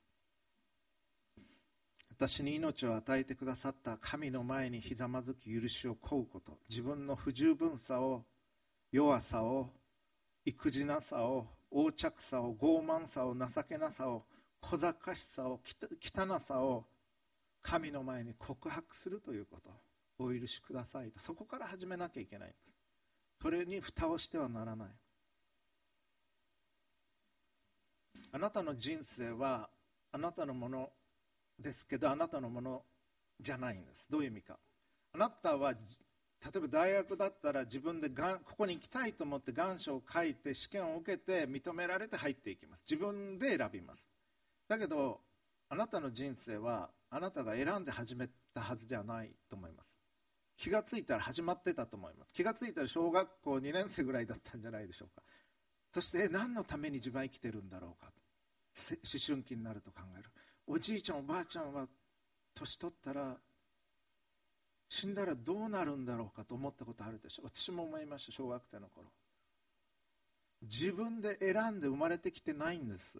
[2.20, 6.58] 私に命を与えてくださった神の前にひざまずき許しを請うこと。
[6.68, 8.26] 自分の不十分さを
[8.92, 9.70] 弱さを
[10.44, 14.24] 育児なさを横着さを傲慢さを情けなさを
[14.60, 15.60] 小賢しさを
[15.98, 16.84] 汚さを
[17.62, 19.70] 神の前に告白するということ。
[20.18, 21.20] お許しくださいと。
[21.20, 22.74] そこから始めなきゃいけないんです。
[23.40, 24.88] それに蓋をしてはならない。
[28.32, 29.70] あなたの人生は
[30.12, 30.90] あなたのもの
[31.60, 32.82] ですけどあなたのもの
[33.40, 34.06] じゃないんです。
[34.08, 34.58] どういう意味か。
[35.12, 35.78] あなたは例
[36.56, 42.84] えば大学だったら自分でがんここに行きたいと思って願書を書いて試験を受けて認められて入っていきます。
[42.88, 44.08] 自分で選びます。
[44.68, 45.20] だけど
[45.68, 49.90] あなたの人生はあなたが選んで始めたはずではないと思います。
[50.56, 52.34] 気がついたら始まってたと思います。
[52.34, 55.22] 気がついたら小学校2年生ぐらいだったんじゃないでしょうか。
[55.92, 58.12] そして何のために自分は生きてるんだろうか。
[58.88, 58.96] 思
[59.26, 60.30] 春期になると考える。
[60.72, 61.88] おじいちゃんおばあちゃんは
[62.54, 63.36] 年取ったら
[64.88, 67.42] 死んだらどうなるんだろうかと思ったことあるでしょ。
[67.44, 69.06] 私も思いました小学生の頃。
[70.62, 73.18] 自分で選んで生まれてきてないんです。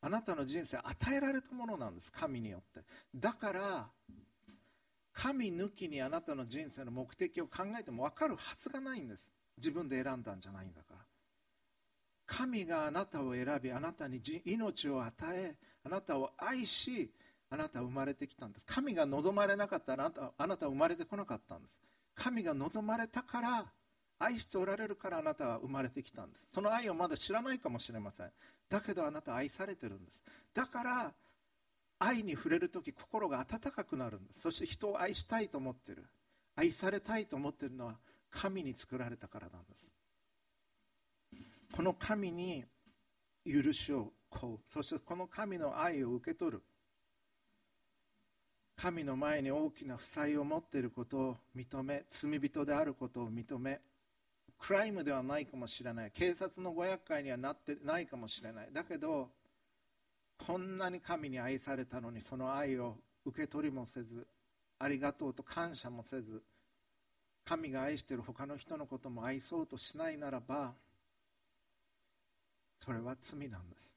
[0.00, 2.86] あなたの人生与えられたものなんです神によって。
[3.16, 3.86] だから
[5.12, 9.28] 神抜きにあなたの人生の目的を考えても分かるはずがないんです。
[9.58, 11.00] 自分で選んだんじゃないんだから。
[12.26, 17.12] 神があなたを選びあなたに命を与えあなたを愛し
[17.48, 18.66] あなたは生まれてきたんです。
[18.66, 21.80] 神が望まれなかったらあなたあなたは生まれてこなかったんです。
[22.16, 23.66] 神が望まれたから
[24.18, 26.48] 愛しておられるからあなたは生まれてきたんです。
[26.52, 28.30] その愛をまだ知らないかもしれません。
[28.68, 30.24] だけどあなたは愛されてるんです。
[30.52, 31.14] だから
[32.00, 34.40] 愛に触れる時心が温かくなるんです。
[34.40, 36.04] そして人を愛したいと思ってる。
[36.56, 37.96] 愛されたいと思ってるのは
[38.30, 39.88] 神に作られたからなんです。
[41.76, 42.64] この神に
[43.44, 46.62] 許しを請うそしてこの神の愛を受け取る。
[48.76, 53.80] 神の前に大きな負債を持っていることを認め罪人であることを認め
[54.58, 56.10] クライムではないかもしれない。
[56.10, 58.68] 警察のご厄介にはなってないかもしれない。
[58.72, 59.30] だけど
[60.38, 64.26] こんなに神に愛されたのにその愛を受け取りもせず
[64.78, 66.42] ありがとうと感謝もせず
[67.44, 70.74] 神が愛している他の人のことも愛そうとしないならば
[72.84, 73.96] それは罪なんです。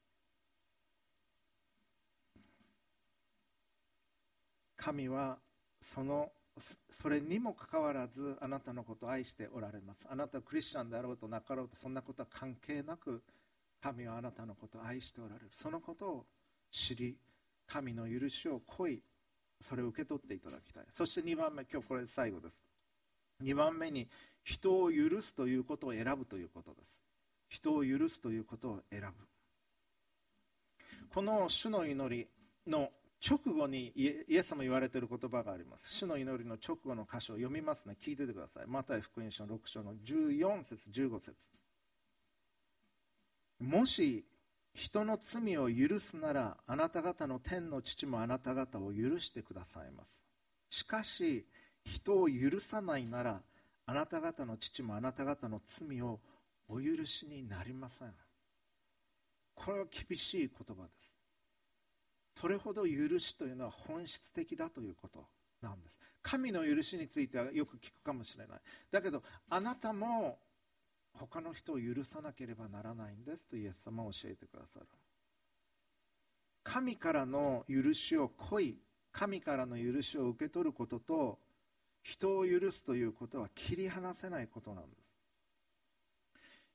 [4.80, 5.38] 神は
[5.82, 6.32] その
[7.02, 10.06] それにもかかわらずあなたのことを愛しておられます。
[10.10, 13.22] あなたはクリスチャンであろうとなかろうとそんなことは関係なく
[13.82, 15.48] 神はあなたのことを愛しておられる。
[15.52, 16.26] そのことを
[16.70, 17.16] 知り
[17.66, 19.02] 神の許しを恋
[19.60, 20.84] それを受け取っていただきたい。
[20.92, 22.54] そして2番目今日これ最後です。
[23.42, 24.08] 2番目に
[24.42, 27.00] 人を許すということを選ぶということです。
[27.48, 29.06] 人を許すということを選ぶ。
[31.12, 32.28] この主の祈り
[32.70, 32.90] の
[33.26, 35.94] 直後にイエス様言われている言葉があります。
[35.94, 37.96] 主の祈りの直後の箇所を読みますね。
[38.00, 38.66] 聞いててください。
[38.66, 41.36] マタイ福音書の6章の14節15節。
[43.60, 44.24] もし
[44.72, 50.04] 人の罪を許すならあなた方の天の父もあなた方を許してくださいま
[50.70, 50.78] す。
[50.78, 51.46] しかし
[51.84, 53.42] 人を許さないなら
[53.84, 56.20] あなた方の父もあなた方の罪を
[56.68, 58.14] お許しになりません。
[59.54, 61.09] これは厳しい言葉です。
[62.40, 65.26] それほど許しというのは本質的だということ
[65.60, 65.98] なんです。
[66.22, 68.60] 神の許しについてはよく聞くかもしれない。
[68.90, 70.38] だけどあなたも
[71.12, 74.86] 他の人を許さなければならないんですとイエス様は教えてくださる。
[76.62, 78.78] 神からの許しを恋
[79.12, 81.38] 神からの許しを受け取ることと
[82.02, 84.99] 人を許すということは切り離せないことなんです。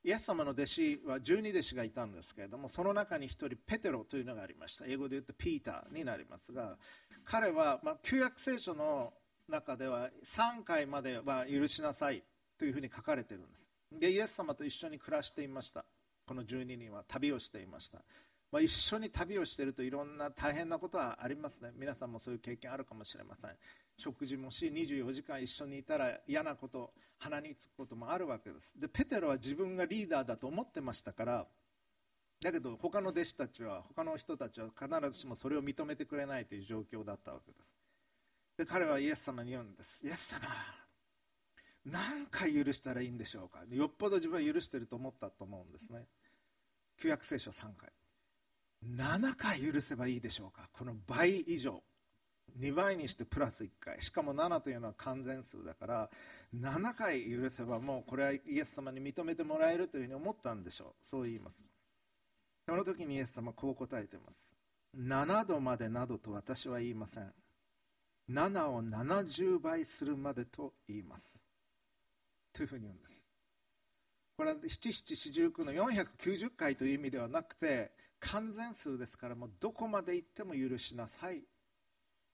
[0.06, 4.84] イエス様の弟子は12弟子がいたんですけれどもその中に1人ペテロというのがありました。
[4.86, 6.76] 英語で言うとピーターになりますが
[7.24, 9.12] 彼は、ま、旧約聖書の
[9.48, 12.22] 中では3回までは許しなさい
[12.56, 13.66] というふうに書かれているんです。
[13.98, 15.84] でイエス様と一緒に暮らしていました。
[16.24, 17.98] この12人は旅をしていました、
[18.52, 21.72] まあ、一緒に旅をしているといろんな大変なことはありますね。
[21.76, 23.50] 皆さんもそういう経験あるかもしれません。
[23.96, 28.70] 食事もし24時間一緒にいたら嫌なこと鼻につくこともあるわけです。
[28.78, 31.46] でペテロは自分がリーダーだと思ってましたから
[32.42, 37.64] だけど他の弟子たちは他の人たちは必ずしもそれを認めてくれないという状況だったわけです。
[38.58, 40.00] で彼はイエス様に言うんです。
[40.04, 40.46] イエス様
[41.86, 43.60] 何回許したらいいんでしょうか？
[43.70, 46.04] よっぽど自分は許してると思ったと思うんですね。
[46.98, 47.90] 旧約聖書3回。
[48.84, 50.68] 7回許せばいいでしょうか？
[50.72, 51.82] この倍以上。
[52.58, 54.02] 2倍にしてプラス1回。
[54.02, 56.10] しかも7というのは完全数だから
[56.54, 61.10] 7回許せばもうこれはイエス様に認めてもらえるというふうに思ったんでしょう。
[61.10, 61.56] そう言います。
[62.66, 64.56] その時にイエス様こう答えています。
[64.96, 67.32] 7度までなどと私は言いません。
[68.30, 71.22] 7を70倍するまでと言います。
[72.52, 73.22] というふうに言うんです。
[74.36, 81.42] これは七七四十九の490回という意味ではなくて完全数ですからもうどこまで行っても許しなさい。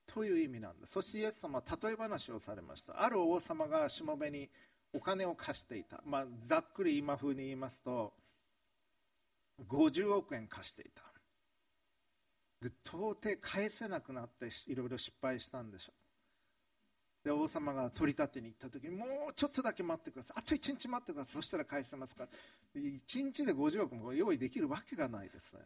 [0.06, 3.02] という意味なんですそしてイエス様は例え話をされました。
[3.02, 4.48] ある王様がしもべに
[4.92, 8.12] お金を貸していた、まあ、ざっくり今風に言いますと
[9.68, 11.02] 50億円貸していた。
[12.60, 16.02] で到底返せなくなっていろいろ失敗したんでしょう。
[17.24, 20.40] で王様が取り立てに行った時にもうちょっとだけ待ってください。
[20.40, 21.32] あと1日待ってください。
[21.34, 22.30] そしたら返せますから。
[22.80, 25.62] 1日で50億も用意できるわけがないですね。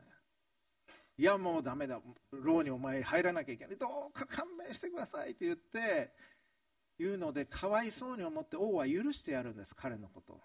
[1.19, 2.01] いやもうだめだ。
[2.31, 3.77] 牢にお前入らなきゃいけない。
[3.77, 6.13] どうか勘弁してくださいって言って
[6.99, 10.41] 言うのでかわいそうに思って王は許してやるんです彼のこと。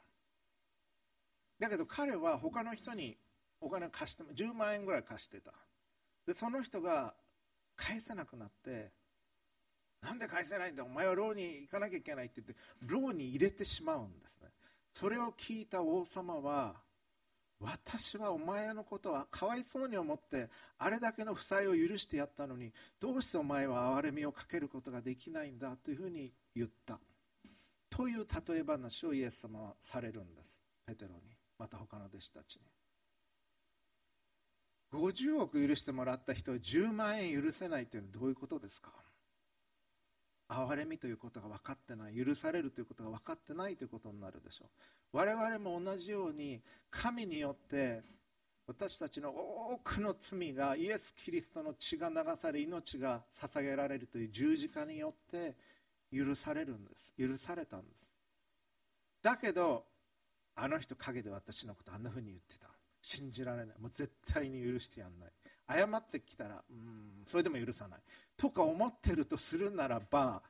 [1.59, 3.17] だけど彼は他の人に
[3.59, 5.53] お金貸して10万円ぐらい貸してた。
[6.26, 7.13] でその人が
[7.76, 8.91] 返せなくなって
[10.01, 12.55] なんで返せないんだお前は牢に行かなきゃいけないって言って
[12.88, 14.49] 牢に入れてしまうんですね。
[14.93, 16.76] それを聞いた王様は
[17.62, 20.49] 私はお前のことはかわいそうに思って
[20.80, 26.99] あれだけの負債を許してやったのにどうしてお前は憐れみをかけることができないんだというふうに言った。
[27.89, 30.64] という例え話をイエス様はされるんです。
[30.86, 31.22] ペテロに。
[31.59, 32.62] また他の弟子たちに。
[34.93, 38.91] 50億許してもらった人を10万円許せないというのはどういうことですか？
[40.51, 44.65] 憐れみということが分かってない許されるということが分かってないということになるでしょ
[45.13, 45.17] う。
[45.17, 48.03] 我々も同じように神によって
[48.67, 55.55] 私たちの多くの罪がイエス・キリストの血が流され命が捧げられるという十字架によって
[56.13, 57.13] 許されるんです。
[57.17, 58.05] 許されたんです。
[59.21, 59.85] だけど
[60.55, 62.67] あの人陰で私のことあんなふうに言ってた。
[63.01, 63.79] 信じられない。
[63.79, 65.31] もう絶対に許してやんない。
[65.74, 67.99] 謝ってきたらうんそれでも許さない。
[68.38, 70.41] とか思ってるとするならば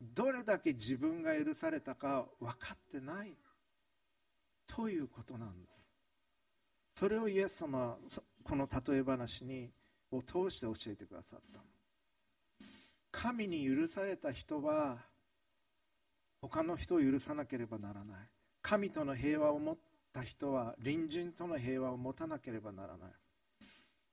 [0.00, 3.32] どれだけ自分が許されたか分かってない
[4.66, 5.86] ということなんです。
[6.98, 7.96] それをイエス様は
[8.42, 9.70] この例え話に
[10.10, 11.60] を通して教えてくださった。
[13.10, 14.98] 神に許された人は
[16.40, 18.18] 他の人を許さなければならない。
[18.62, 19.76] 神との平和を持っ
[20.12, 23.10] た人は隣人との平和を持たなければならない。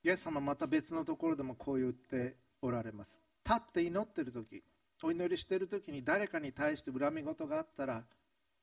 [0.03, 3.21] イエス様また別のところでもこう言っておられます。
[3.45, 4.63] 立って祈ってる時
[5.01, 8.03] お祈りしてる時に誰かに対して恨み事があったら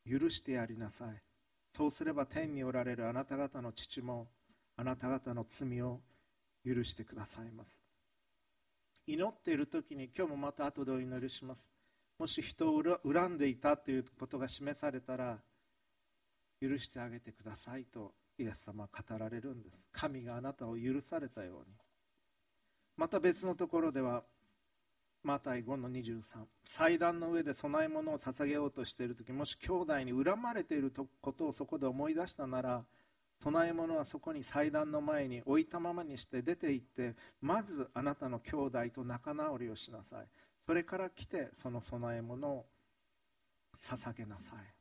[0.09, 1.23] 許してやりなさい。
[1.77, 4.29] そうすれば天におられるあなた方の父も
[4.77, 6.01] あなた方の罪を
[6.65, 7.71] 許してくださいます。
[9.07, 11.65] 祈っている時に今日もまた後でお祈りします。
[12.19, 15.39] もし人を恨んでいたということが示されたら
[16.61, 18.13] 許してあげてくださいと
[18.43, 19.77] イエス様は語られるんです。
[19.93, 21.77] 神があなたを許されたように。
[22.97, 24.23] また別のところでは
[25.23, 26.23] マタイ5の23
[26.65, 32.85] 祭壇の上で供え物を捧げようとしている時もし兄弟に恨まれていることをそこで思い出したなら
[33.43, 40.27] 供え物はそこに祭壇の前に置いたままにして出て行ってまずあなたの兄弟と仲直りをしなさい。
[40.67, 42.67] それから来てその供え物を
[43.83, 44.80] 捧げなさい。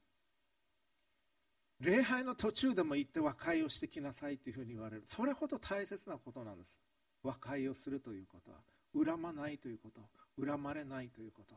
[1.80, 5.04] 礼拝の途中でも行って和解をしてきなさいというふうに言われる。
[5.06, 6.78] それほど大切なことなんです。
[7.24, 8.58] 和解をするということは
[9.06, 10.02] 恨まないということ
[10.44, 11.56] 恨まれないということ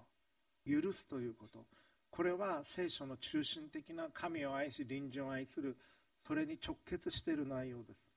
[0.65, 1.67] 許すということ。
[2.11, 5.77] これは聖書の中心的な神を愛し隣人を愛する
[6.27, 8.13] それに直結している内容です。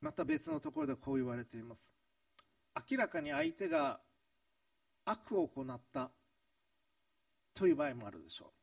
[0.00, 1.80] また別のところでこう言われています。
[2.90, 4.00] 明らかに相手が
[5.04, 6.10] 悪を行った
[7.54, 8.59] という場合もあるでしょう。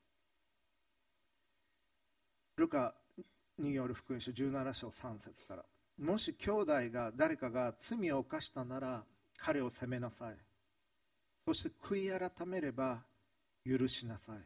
[2.58, 2.94] ルカ
[3.58, 5.64] による福音書17章3節から
[6.00, 9.04] もし兄弟が誰かが罪を犯したなら
[9.38, 10.36] 彼を責めなさい。
[11.46, 13.04] そして悔い改めれば
[13.66, 14.38] 許しなさい。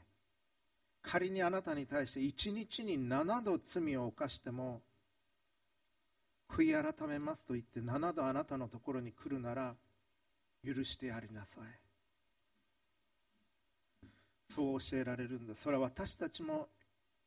[1.01, 4.81] 仮にあなたに対して1日に7度罪を犯しても
[6.47, 9.73] 悔い改めますと言って7度あなたのところに来るなら
[10.65, 11.63] 許してやりなさい。
[14.53, 15.61] そう教えられるんです。
[15.61, 16.67] それは私たちも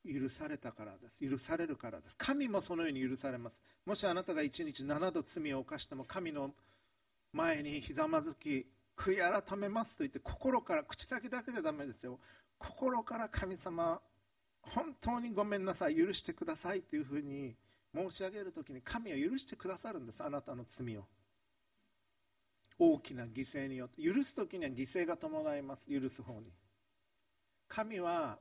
[0.04, 1.28] 許されたからです。
[1.28, 2.16] 許されるからです。
[2.18, 3.56] 神もそのように許されます。
[3.86, 6.54] もしあなたが1日7度罪を犯しても神の
[7.32, 12.18] 前にひざまずき悔い改めますと言って心から口先だけじゃだめですよ。
[12.58, 14.00] 心から神様
[14.62, 15.96] 本当にごめんなさい。
[15.96, 17.56] 許してくださいというふうに
[17.94, 20.22] 申し上げる時に神は許してくださるんです。
[20.22, 21.06] あなたの罪を。
[22.78, 24.02] 大きな犠牲によって。
[24.02, 25.86] 許す時には犠牲が伴います。
[25.88, 26.52] 許す方に。
[27.68, 28.38] 神は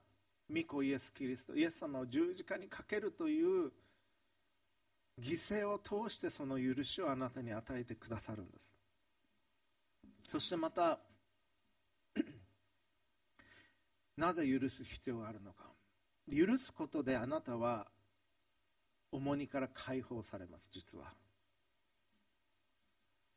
[0.50, 3.72] 御子イエス・キリストイエス様を十字架にかけるという
[5.20, 8.74] 犠牲を通してその許しをあなたに与えてくださるんです。
[10.24, 11.00] そしてまた
[14.18, 15.72] なぜ許す必要があるのか。
[16.30, 17.88] 許すことであなたは
[19.12, 21.14] 重荷から解放されます実は。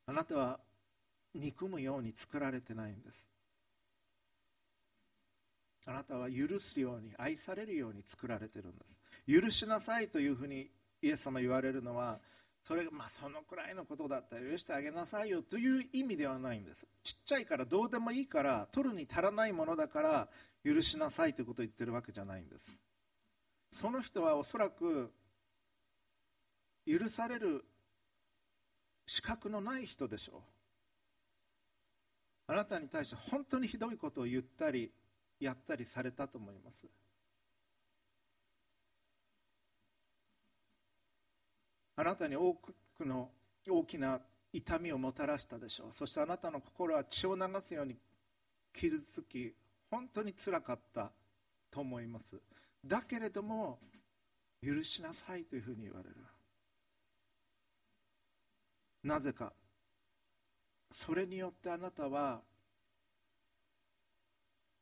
[0.06, 0.60] あなたは
[1.34, 3.35] 憎むように作られてないんです。
[5.86, 9.42] あなたは許すように愛されるように作られてるんです。
[9.42, 10.68] 許しなさいというふうに
[11.00, 12.20] イエス様言われるのは
[12.62, 16.84] それがまあそのくらいのことだったら許してあげなさいよという意味ではないんです。
[17.04, 20.28] ちっちゃいからどうでもいいから取るに足らないものだから
[20.64, 22.66] 許しなさいということを言ってるわけじゃないんです。
[23.70, 25.12] その人はおそらく
[26.84, 27.64] 許される
[29.06, 30.40] 資格のない人でしょう。
[32.48, 34.92] あなたに対して本当にひどいことを言ったり
[35.40, 36.86] やったりされたと思います。
[41.96, 43.30] あなたに多くの
[43.68, 44.20] 大きな
[44.52, 45.92] 痛みをもたらしたでしょう。
[45.92, 47.96] そしてあなたの心は血を流すように
[48.72, 49.54] 傷つき
[49.90, 51.10] 本当につらかった
[51.70, 52.40] と思います。
[52.84, 53.78] だけれども
[54.62, 56.16] 許しなさいというふうに言われる。
[59.02, 59.52] なぜか
[60.90, 62.42] それによってあなたは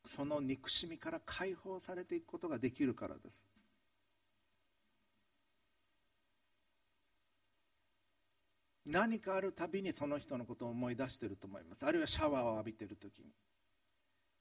[0.04, 3.42] その憎しみから解放されていくことができるからです。
[8.86, 11.86] 何かあるたびにその人のことを思い出していると思います。
[11.86, 13.32] あるいはシャワーを浴びている時に。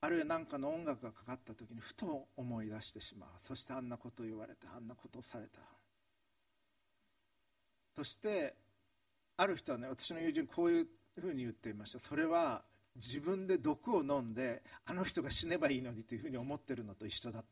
[0.01, 3.29] あるいは何かの音楽がかかった時にふと思い出してしまう。
[3.37, 5.61] そしてあんなことを言われたあんなことをされた。
[7.95, 8.55] そして
[9.37, 10.87] ある人はね私の友人こういう
[11.21, 12.01] ふうに言っていました。
[12.01, 12.63] それは
[12.95, 17.47] 自分で毒を飲んであの人が死ねばいいのにというふうに思ってるのと一緒だって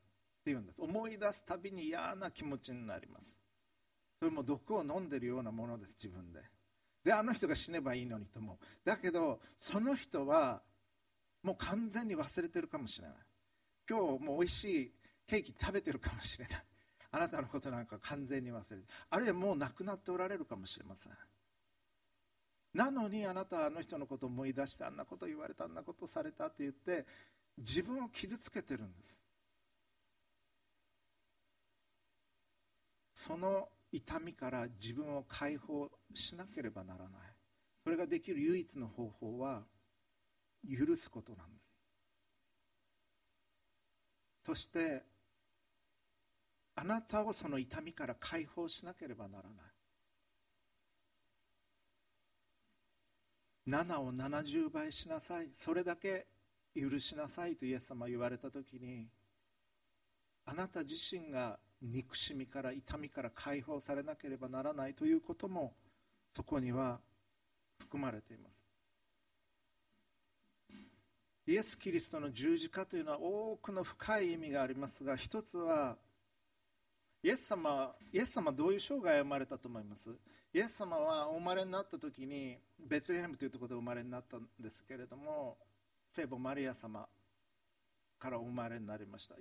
[0.45, 0.81] 言うんです。
[0.81, 3.35] 思い出すたびに嫌な気持ちになります。
[4.19, 6.41] それも毒を飲んでるようなものです自分で。
[7.03, 8.57] であの人が死ねばいいのにと思う。
[8.85, 10.61] だけどその人は
[11.41, 13.15] もう完全に忘れてるかもしれない。
[13.89, 14.91] 今日もう美味しい
[15.25, 16.63] ケーキ食べてるかもしれない。
[17.13, 21.13] あなたのことなんか完全に忘れてあるいはもう亡くなっておられるかもしれません。
[22.73, 27.05] なのにあなたはあの人のことを思い出してあんなこと言われたあんなことされたって言って
[27.57, 29.21] 自分を傷つけてるんです。
[33.13, 37.09] その痛みから自分を解放しなければならない。
[37.83, 39.63] それができる唯一の方法は
[40.65, 41.71] 許すことなんです。
[44.45, 45.03] そして
[46.75, 49.55] あなたをその痛みから解放しなければならない。
[53.71, 55.49] 7を70倍しなさい。
[55.55, 56.27] それだけ
[56.75, 59.07] 許しなさいとイエス様は言われた時に
[60.45, 65.73] あなた自身が憎しみから痛みから解放されなければならないということも
[66.35, 66.99] そこには
[67.79, 68.51] 含まれています。
[71.47, 75.97] イエス・キリストの十字架というのは多くの深い意味がありますが一つは
[77.23, 80.09] イエス様イエス様どういう生涯を生まれたと思います？
[80.53, 82.57] イエス様はお生まれになった時に
[82.87, 85.57] ベツレヘムというところで生まれになったんですけれども
[86.11, 87.07] 聖母マリア様
[88.19, 89.35] からお生まれになりました。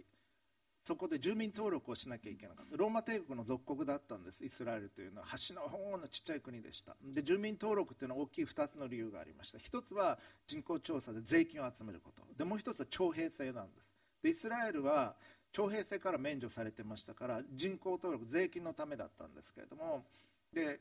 [0.82, 2.76] そこで住民登録をしなきゃいけなかった。
[2.76, 4.42] ローマ帝国の属国だったんです。
[4.42, 5.26] イスラエルというのは。
[5.26, 6.96] 端の方のちっちゃい国でした。
[7.04, 9.58] で住民登録というのは大きい2つの理由がありました。
[9.58, 12.22] 1つは人口調査で税金を集めること。
[12.36, 13.92] でもう1つは徴兵制なんです。
[14.22, 15.14] でイスラエルは
[15.52, 20.06] 徴兵制から免除されてましたから人口登録税金のためだったんですけれども。
[20.52, 20.80] で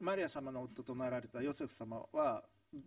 [0.00, 2.42] マリア様の夫となられたヨセフ様は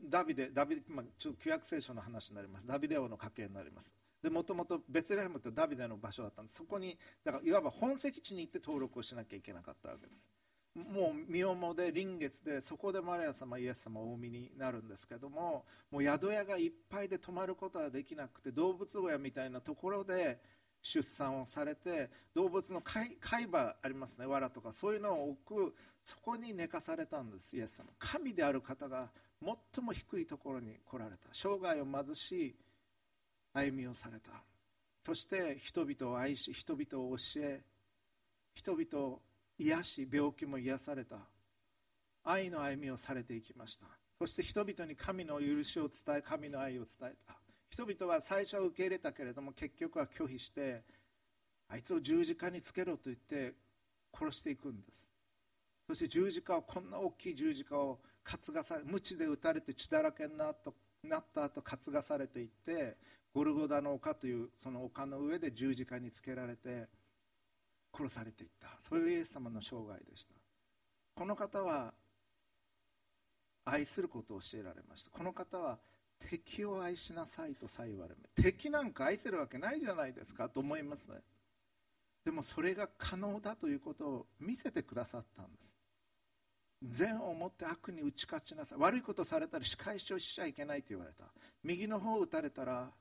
[0.10, 2.68] ダビデダビデ、まあ、ちょっと旧約聖書の話になります。
[2.68, 3.94] ダビデ王の家系になります。
[4.22, 6.58] でもともとベツレヘムってダビデの場所だったんです。
[6.58, 10.38] そこにだからいわば本籍地に行って登録をしなきゃいけなかったわけです。
[10.78, 20.40] もう身重で臨月でそこでマリア様イエス様をお産みになるんですけどももう宿屋がいっぱいで泊まることはできなくて動物小屋みたいなところで
[20.88, 24.26] 出産をされて動物の海馬ありますね。
[24.26, 24.72] 藁とか。
[24.72, 25.76] そういうのを置く
[26.06, 27.58] そこに寝かされたんです。
[27.58, 27.90] イエス様。
[28.00, 29.12] 神である方が
[29.44, 31.28] 最も低いところに来られた。
[31.34, 32.56] 生涯を貧しい
[33.54, 34.32] 歩みをされた。
[35.04, 37.62] そして人々を愛し人々を教え
[38.54, 39.22] 人々を
[39.60, 41.18] 癒し病気も癒された。
[42.24, 43.86] 愛の歩みをされていきました。
[44.20, 47.47] そして人々に神の許しを伝え神の愛を伝えた。
[47.70, 50.84] 人々は最初は受け入れたけれども結局は拒否して
[51.70, 53.54] あいつを十字架につけろと言って
[54.18, 55.06] 殺していくんです。
[55.88, 60.72] そして十字架をこんな大きい十字架を担がされ鞭で打たれて血だらけになった
[61.04, 62.98] なった後担がされていって
[63.34, 66.88] ゴルゴダの丘というその丘の上で十字架につけられて
[67.94, 68.68] 殺されていった。
[68.84, 70.34] そういうイエス様の生涯でした。
[71.16, 71.94] この方は
[73.66, 75.12] 愛することを教えられました。
[75.12, 75.80] この方は
[76.20, 81.18] 敵を愛しなさいとさえ言われる敵なんか愛せるわけないじゃないですかと思いますね。
[82.26, 85.68] でもそれが可能だということを見せてくださったんです。
[86.84, 88.80] 善をもって悪に打ち勝ちなさい。
[88.80, 91.26] 悪いことされたら仕返しをしちゃいけないと言われた。
[91.64, 92.92] 右の方を打たれたら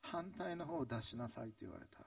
[0.00, 2.00] 反対の方を出しなさいと言われた。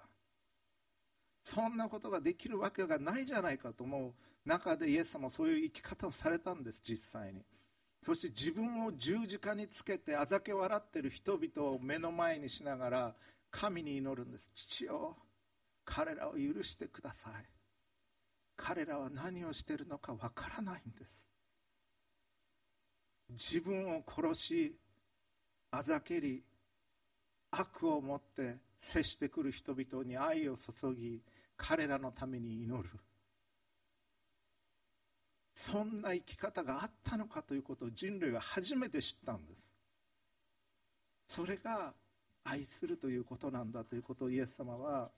[1.44, 4.14] そんなことができるわけがないじゃないかと思う
[4.46, 7.42] 中でイエス様はそういう生き方をされたんです実際に。
[8.06, 13.16] そして自分を十字架につけてあざけ笑ってる人々を目の前にしながら
[13.50, 14.52] 神に祈るんです。
[14.54, 15.18] 父よ
[15.86, 17.34] 彼らを許してください。
[18.56, 21.28] 彼らは何をしているのかわからないんです。
[23.32, 24.76] 自分を殺し
[25.72, 26.44] あざけり
[27.50, 31.24] 悪を持って接してくる人々に愛を注ぎ
[31.58, 32.88] 彼らのために祈る。
[35.56, 39.64] そんな生き方があったのかということを人類は初めて知ったんです。
[41.28, 41.94] それが
[42.44, 45.10] 愛するということなんだということをイエス様は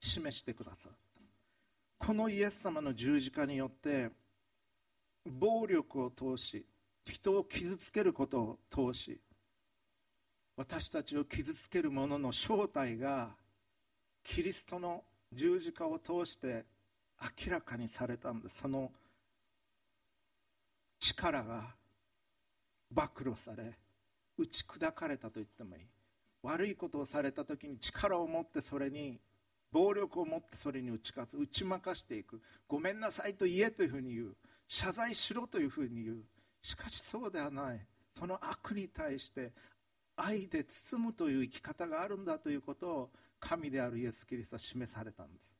[0.00, 2.06] 示してくださった。
[2.06, 4.10] このイエス様の十字架によって
[5.24, 6.66] 暴力を通し
[7.04, 9.20] 人を傷つけることを通し
[10.56, 13.36] 私たちを傷つける者の正体が
[14.24, 16.64] キリストの十字架を通して
[17.22, 18.58] 明らかにされたんです。
[18.62, 18.90] その
[20.98, 21.74] 力が
[22.90, 23.78] 暴露され
[24.36, 25.82] 打ち砕かれたと言ってもいい。
[26.42, 29.20] 悪いことをされた時に力を持ってそれに
[29.70, 31.38] 暴力を持ってそれに打ち勝つ。
[31.38, 32.42] 打ち負かしていく。
[32.68, 34.36] ごめんなさいと言えというふうに言う。
[34.66, 36.24] 謝罪しろというふうに言う。
[36.62, 37.86] しかしそうではない。
[38.18, 39.52] その悪に対して
[40.16, 43.10] 愛で包むという生き方があるんだということを
[43.40, 45.51] 神であるイエス・キリストは示されたんです。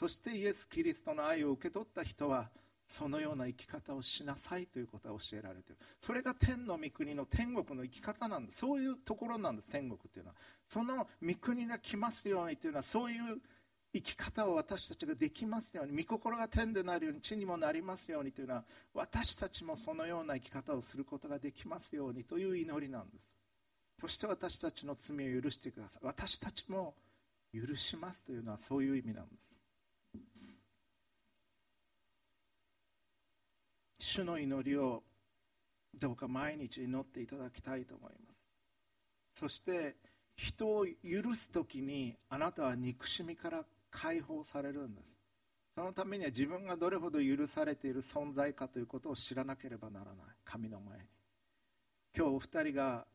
[0.00, 2.48] そしてイエス・キリストの愛を受け取った人は
[2.86, 5.76] そのような生き方をしなさいということは教えられている。
[6.00, 8.60] それが天の御国の天国の生き方なんです。
[8.60, 9.68] そういうところなんです。
[9.68, 10.36] 天国っていうのは
[10.70, 13.42] その御国が来ますようにというのはそういう
[13.92, 23.30] 生き方を私たちができますように御心が天でなるように地にもなりますようにというのは私たちもそのような生き方をすることができますようにという祈りなんです。
[24.00, 26.06] そして私たちの罪を許してください。
[26.06, 26.94] 私たちも
[27.52, 29.49] 許しますというのはそういう意味なんです。
[34.00, 35.02] 主の祈りを
[36.00, 38.32] どうか毎日祈っていただきたいと思いま
[39.34, 39.40] す。
[39.40, 39.96] そして
[40.36, 45.18] 人を許す時にあなたは憎しみから解放されるんです。
[45.74, 50.14] そのためには自分がどれほど許されている存在かということを知らなければならない。
[50.44, 51.04] 神の前に。
[52.16, 53.06] 今日お二人が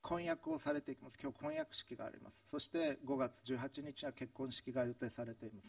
[0.00, 1.18] 婚約をされていきます。
[1.22, 2.42] 今日婚約式があります。
[2.48, 5.66] そして5月18日は結婚式が予定されています。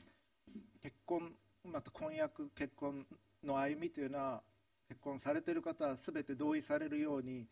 [0.82, 1.34] 結婚
[1.66, 3.06] また婚約結婚
[3.46, 4.42] の歩みというのは
[4.88, 7.48] 結婚されている方は全て同意されるように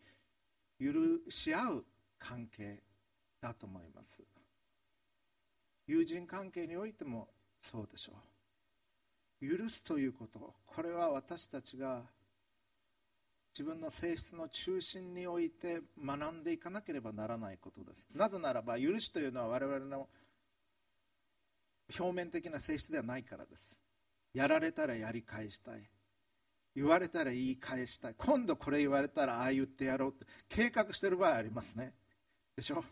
[0.80, 0.92] 許
[1.30, 1.84] し合う
[2.18, 2.82] 関係
[3.40, 4.22] だと思います。
[5.86, 7.28] 友人関係においても
[7.60, 8.12] そうでしょ
[9.42, 9.56] う。
[9.58, 12.02] 許すということこれは私たちが
[13.52, 18.06] 自分の性質の中心において学んでいかなければならないことです。
[18.14, 20.08] なぜならば許しというのは我々の
[21.98, 23.81] 表面的な性質ではないからです。
[24.34, 25.88] やられたらやり返したい。
[26.74, 28.14] 言われたら言い返したい。
[28.16, 30.26] 今度これ言われたらああ言ってやろうって。
[30.48, 31.92] 計画してる場合ありますね。
[32.56, 32.82] でしょ？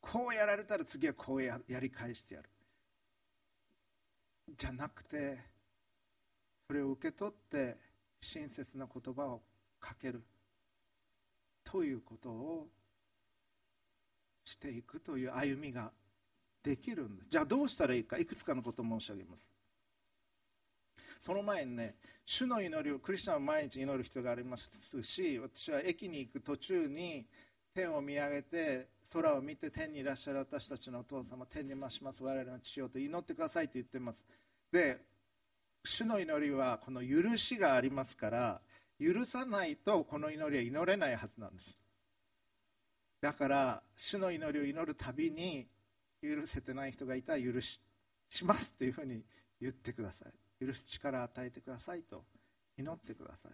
[0.00, 2.50] こうやられたら次はこうややり返してやる。
[4.56, 5.38] じゃなくて
[6.68, 7.76] それを受け取って
[8.20, 9.42] 親切な言葉を
[9.80, 10.22] かける。
[11.64, 12.68] ということを
[14.44, 15.92] していくという歩みが
[16.62, 17.28] できるんです。
[17.30, 18.18] じゃあどうしたらいいか。
[18.18, 19.44] いくつかのことを申し上げます。
[21.24, 21.94] その前にね
[22.26, 24.68] 主の祈りをクリスチャンは毎日祈る必要があります
[25.02, 27.24] し私は駅に行く途中に
[27.72, 32.24] 天を見上げて空を見て天にいらっしゃる私たちのお父様天に増します。
[32.24, 34.24] 我々の父よと祈ってくださいと言ってます。
[34.72, 34.98] で
[35.84, 38.60] 主の祈りはこの許しがありますから
[39.00, 41.82] 許さないとこの祈りは祈れないはずなんです。
[43.20, 45.68] だから主の祈りを祈るたびに
[46.20, 47.80] 許せてない人がいたら許し
[48.28, 49.22] しますというふうに
[49.60, 50.41] 言ってください。
[50.64, 52.22] 許す力を与えてくださいと
[52.78, 53.52] 祈ってください。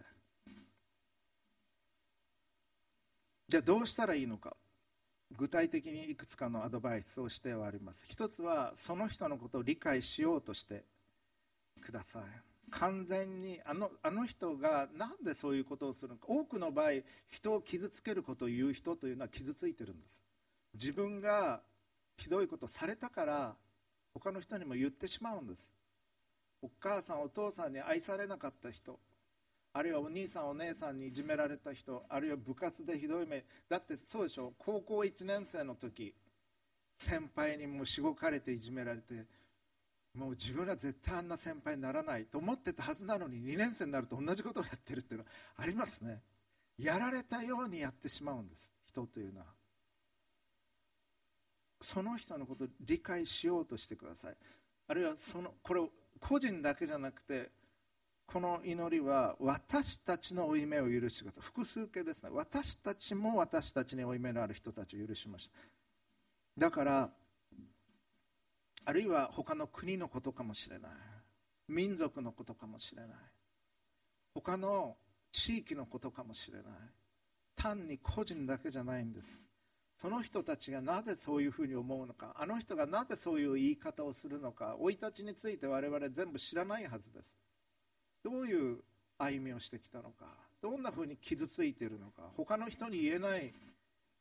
[3.47, 4.55] じゃあどうしたらいいのか？
[5.37, 8.05] 具体的にいくつかのアドバイスをしてはあります。
[8.07, 10.83] 一つはその人のことを理解しようとして
[11.81, 12.23] ください。
[12.71, 16.25] 完全にあのあの人が何でそういうことをするのか？
[16.27, 16.91] 多くの場合
[17.29, 20.23] 人を傷つけることを言う人というのは傷ついてるんです。
[20.75, 21.61] 自分が
[22.17, 23.55] ひどいことをされたから
[24.13, 25.71] 他の人にも言ってしまうんです。
[26.61, 28.99] お母さんお父さんに愛されなかった人
[29.73, 36.13] あるいはお兄さんお姉さんにいじめられた人あるいは部活でひどい目だってそうでしょ高校1年生の時
[36.97, 39.25] 先輩にもうしごかれていじめられて
[40.15, 46.21] もう自分は絶対あんな先輩にならないと思ってたはずなのに2年生になると同じことをやってるっていうのはありますね。
[46.77, 49.45] やられたようにやってしまうんです人というのは。
[51.81, 54.37] その人のことを理解しようとしてください。
[54.87, 55.89] あるいはそのこれを
[56.19, 57.49] 個人だけじゃなくて
[58.25, 62.29] この祈りは私たちの負い目を許してください複数形ですね。
[62.31, 65.57] 私たちも私たちに負い目のある人たちを許しました。
[66.57, 67.09] だから
[68.85, 70.91] あるいは他の国のことかもしれない。
[71.67, 73.09] 民族のことかもしれない。
[74.33, 74.95] 他の
[75.31, 76.65] 地域のことかもしれない。
[77.55, 79.27] 単に個人だけじゃないんです。
[79.99, 87.29] その人たちがなぜそういうふうに思うのかあの人がなぜそういう言い方をするのか生い立ちについて我々全部知らないはずです。
[88.23, 88.77] どういう
[89.17, 90.25] 歩みをしてきたのか
[90.61, 93.53] どんなふうに傷ついているのか他の人に言えない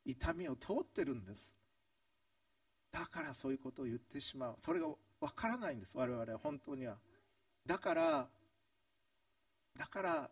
[0.04, 1.52] 痛みを通ってるんです。
[2.90, 4.56] だからそういうことを言ってしまう。
[4.64, 4.88] それが
[5.20, 6.96] わからないんです我々は本当には。
[7.64, 8.28] だから
[9.78, 10.30] だから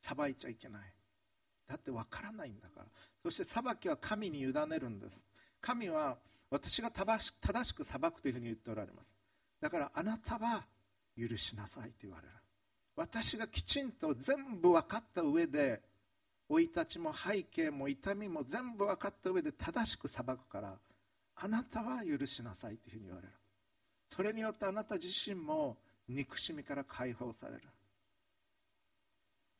[0.00, 0.97] 裁いちゃいけない。
[1.68, 2.86] だってわからないんだから。
[3.22, 5.22] そして裁きは神に委ねるんです。
[5.60, 6.16] 神は
[6.50, 7.24] 私が正
[7.64, 9.06] しく裁くというふうに言っておられます。
[9.60, 10.64] だからあなたは
[11.16, 12.32] 許しなさいと言われる。
[12.96, 15.82] 私がきちんと全部分かった上で
[16.48, 20.78] 生い立ちも背景も痛みも全部分かった上で正しく裁くから
[21.36, 23.34] あなたは許しなさいというふうに言われる。
[24.08, 25.76] それによってあなた自身も
[26.08, 27.62] 憎しみから解放される。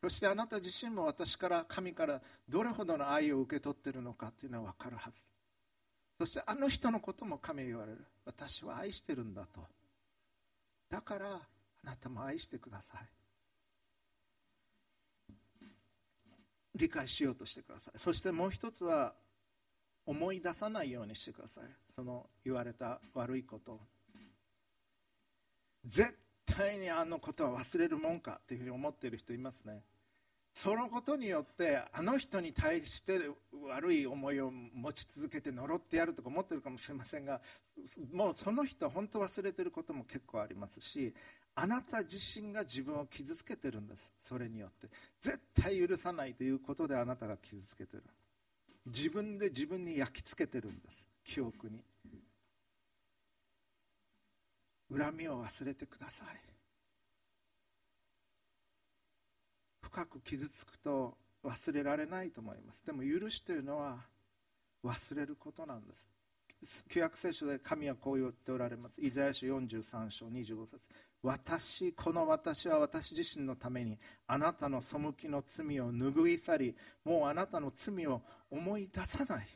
[0.01, 5.25] そしてあなた自身も私から神からどれほどの愛を受け取っているのかというのは分かるはず。
[6.17, 8.05] そしてあの人のことも神言われる。
[8.25, 9.61] 私は愛してるんだと。
[10.89, 11.39] だからあ
[11.83, 13.01] なたも愛してください。
[16.75, 17.99] 理解しようとしてください。
[17.99, 19.13] そしてもう一つは
[20.05, 21.63] 思い出さないようにしてください。
[21.93, 23.73] その言われた悪いこと。
[23.73, 23.79] を
[25.85, 26.17] 絶
[26.55, 29.81] 対にあのことは忘れるもんかっていうふうに思っている人いますね。
[30.53, 33.29] そのことによってあの人に対して
[33.69, 37.39] 悪い思いを持ち続けて呪ってやるとか思ってるかもしれませんが
[38.11, 41.13] もうその人は本当忘れてることも結構ありますし
[41.55, 44.13] あなた自身が自分を傷つけてるんです。
[44.21, 44.87] それによって。
[45.19, 48.03] 絶対許さないということであなたが傷つけてる。
[48.85, 51.05] 自分で自分に焼き付けてるんです。
[51.25, 51.83] 記憶に。
[54.91, 56.27] 恨みを忘れてください。
[59.81, 62.85] 深く傷つくと忘れられないと思います。
[62.85, 63.97] でも許しというのは
[64.83, 66.07] 忘れることなんです。
[66.89, 68.99] 旧約聖書で神はこう言っておられます。
[69.01, 70.79] イザヤ書43章25節。
[71.21, 79.47] 私この私は私自身のためにあなたの背きの罪を拭い去りもうあなたの罪を思い出さない。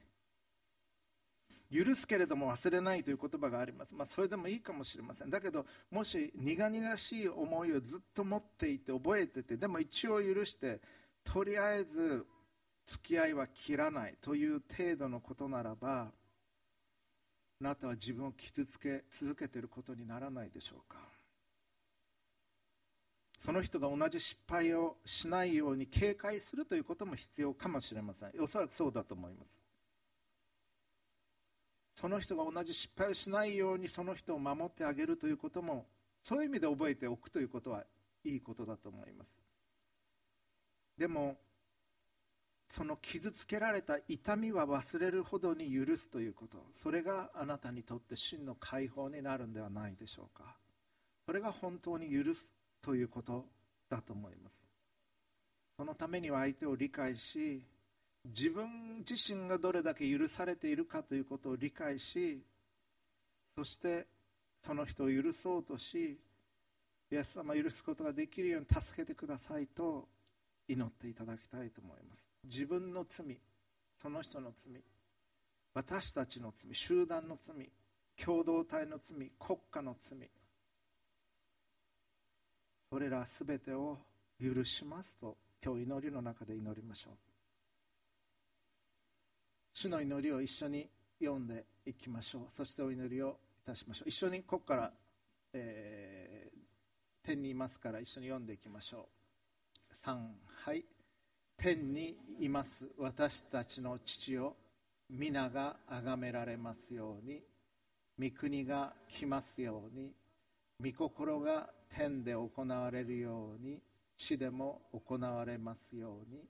[1.72, 5.30] 許すけれども忘れないという言葉があります、まあ、それでもいいかもしれません。
[5.30, 10.82] だけどもし苦々しい思いをずっと持っていて覚えててでも一応許して
[11.24, 12.26] とりあえず
[12.86, 16.12] 付き合いは切らないという程度のことならば
[17.62, 21.00] あなたは自分を傷つけ続けていることにならないでしょうか。
[23.46, 28.32] その人が同じ失敗をしないように警戒するということも必要かもしれません。
[28.42, 29.63] おそらくそうだと思います。
[31.96, 35.86] その人が同じ失敗をしないようにその人を守ってあげるということも
[36.24, 37.84] そういう意味で覚えておくということは
[38.24, 39.30] いいことだと思います。
[40.98, 41.38] でも
[42.68, 46.58] その傷つけられた痛みは忘れるほどに許すということ。
[46.82, 50.56] それがあなたにとって真の解放になるんではないでしょうか。
[51.26, 52.48] それが本当に許す
[52.82, 53.46] ということ
[53.90, 54.56] だと思います。
[55.78, 57.64] そのためには相手を理解し
[58.26, 62.42] 自分自身がどれだけ許されているかということを理解し
[63.58, 64.08] そして
[64.66, 66.18] その人を許そうとし
[67.12, 70.08] イエス様を許すことができるように助けてくださいと
[70.68, 72.26] 祈っていただきたいと思います。
[72.46, 73.38] 自分の罪
[74.02, 74.82] その人の罪
[75.74, 77.70] 私たちの罪集団の罪
[78.16, 80.30] 共同体の罪国家の罪
[82.90, 83.98] それら全てを
[84.42, 87.33] 許しますと今日祈りの中で祈りましょう。
[89.74, 90.88] 主の祈りを一緒に
[91.20, 92.42] 読んでいきましょう。
[92.56, 94.10] そしてお祈りをいたしましょう。
[94.10, 94.92] 一緒にここから、
[95.54, 96.60] えー、
[97.26, 100.08] 天にいますから一緒に読んでいきましょう。
[100.08, 100.18] 3
[100.66, 100.86] はい
[101.58, 102.86] 天にいます。
[102.98, 104.56] 私たちの父よ。
[105.10, 107.42] 皆が崇められますように。
[108.20, 110.12] 御国が来ますように。
[110.80, 113.82] 御心が天で行われるように。
[114.18, 116.44] 地でも行われますように。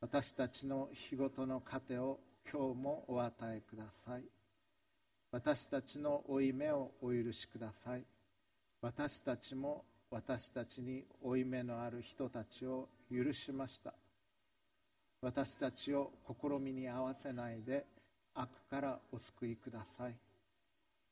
[0.00, 2.20] 私たちの日ごとの糧を
[2.50, 4.22] 今日もお与えください。
[5.32, 8.04] 私たちの負い目をお許しください。
[8.80, 13.92] 私たちも私たちに負い目のある人たちを許しました。
[15.20, 17.84] 私たちを試みに合わせないで
[18.34, 20.14] 悪からお救いください。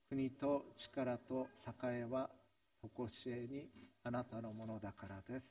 [0.08, 1.48] 国と力と
[1.82, 2.30] 栄は
[2.96, 3.68] 常しえに
[4.04, 5.46] あなたのものだからです。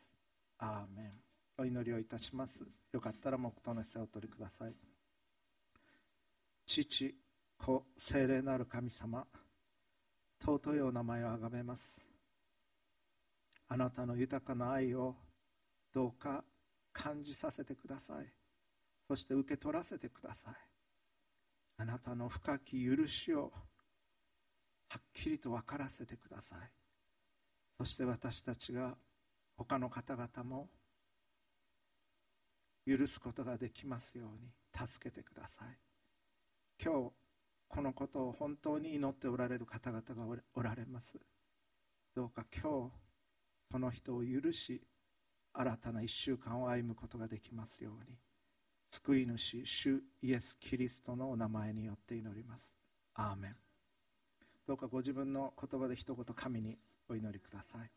[0.57, 1.24] アーメン。
[1.57, 2.59] お祈りをいたします。
[2.91, 4.75] よかったら黙祷の姿勢をお取りください。
[6.65, 7.15] 父
[7.57, 9.25] 子聖霊なる神様
[10.43, 11.83] 尊いお名前をあがめます。
[13.69, 15.15] あなたの豊かな愛を
[15.93, 16.43] どうか
[16.91, 18.25] 感じさせてください。
[19.07, 20.55] そして受け取らせてください。
[21.77, 23.51] あなたの深き許しを
[24.89, 26.59] はっきりと分からせてください。
[27.77, 28.97] そして私たちが
[29.57, 30.67] 他の方々も
[32.87, 34.51] 許すことができますように
[34.87, 35.77] 助けてください。
[36.83, 37.11] 今日
[37.67, 41.19] このことを本当に祈っておられる方々がおられます。
[42.15, 42.91] どうか今日
[43.71, 44.81] その人を許し
[45.53, 48.17] 新たな1週間を歩むことができますように。
[48.91, 52.61] 救い主主イエス・キリストのお名前によって祈ります。
[53.15, 53.55] アーメン。
[54.67, 56.77] どうかご自分の言葉で一言神に
[57.09, 57.91] お祈りください。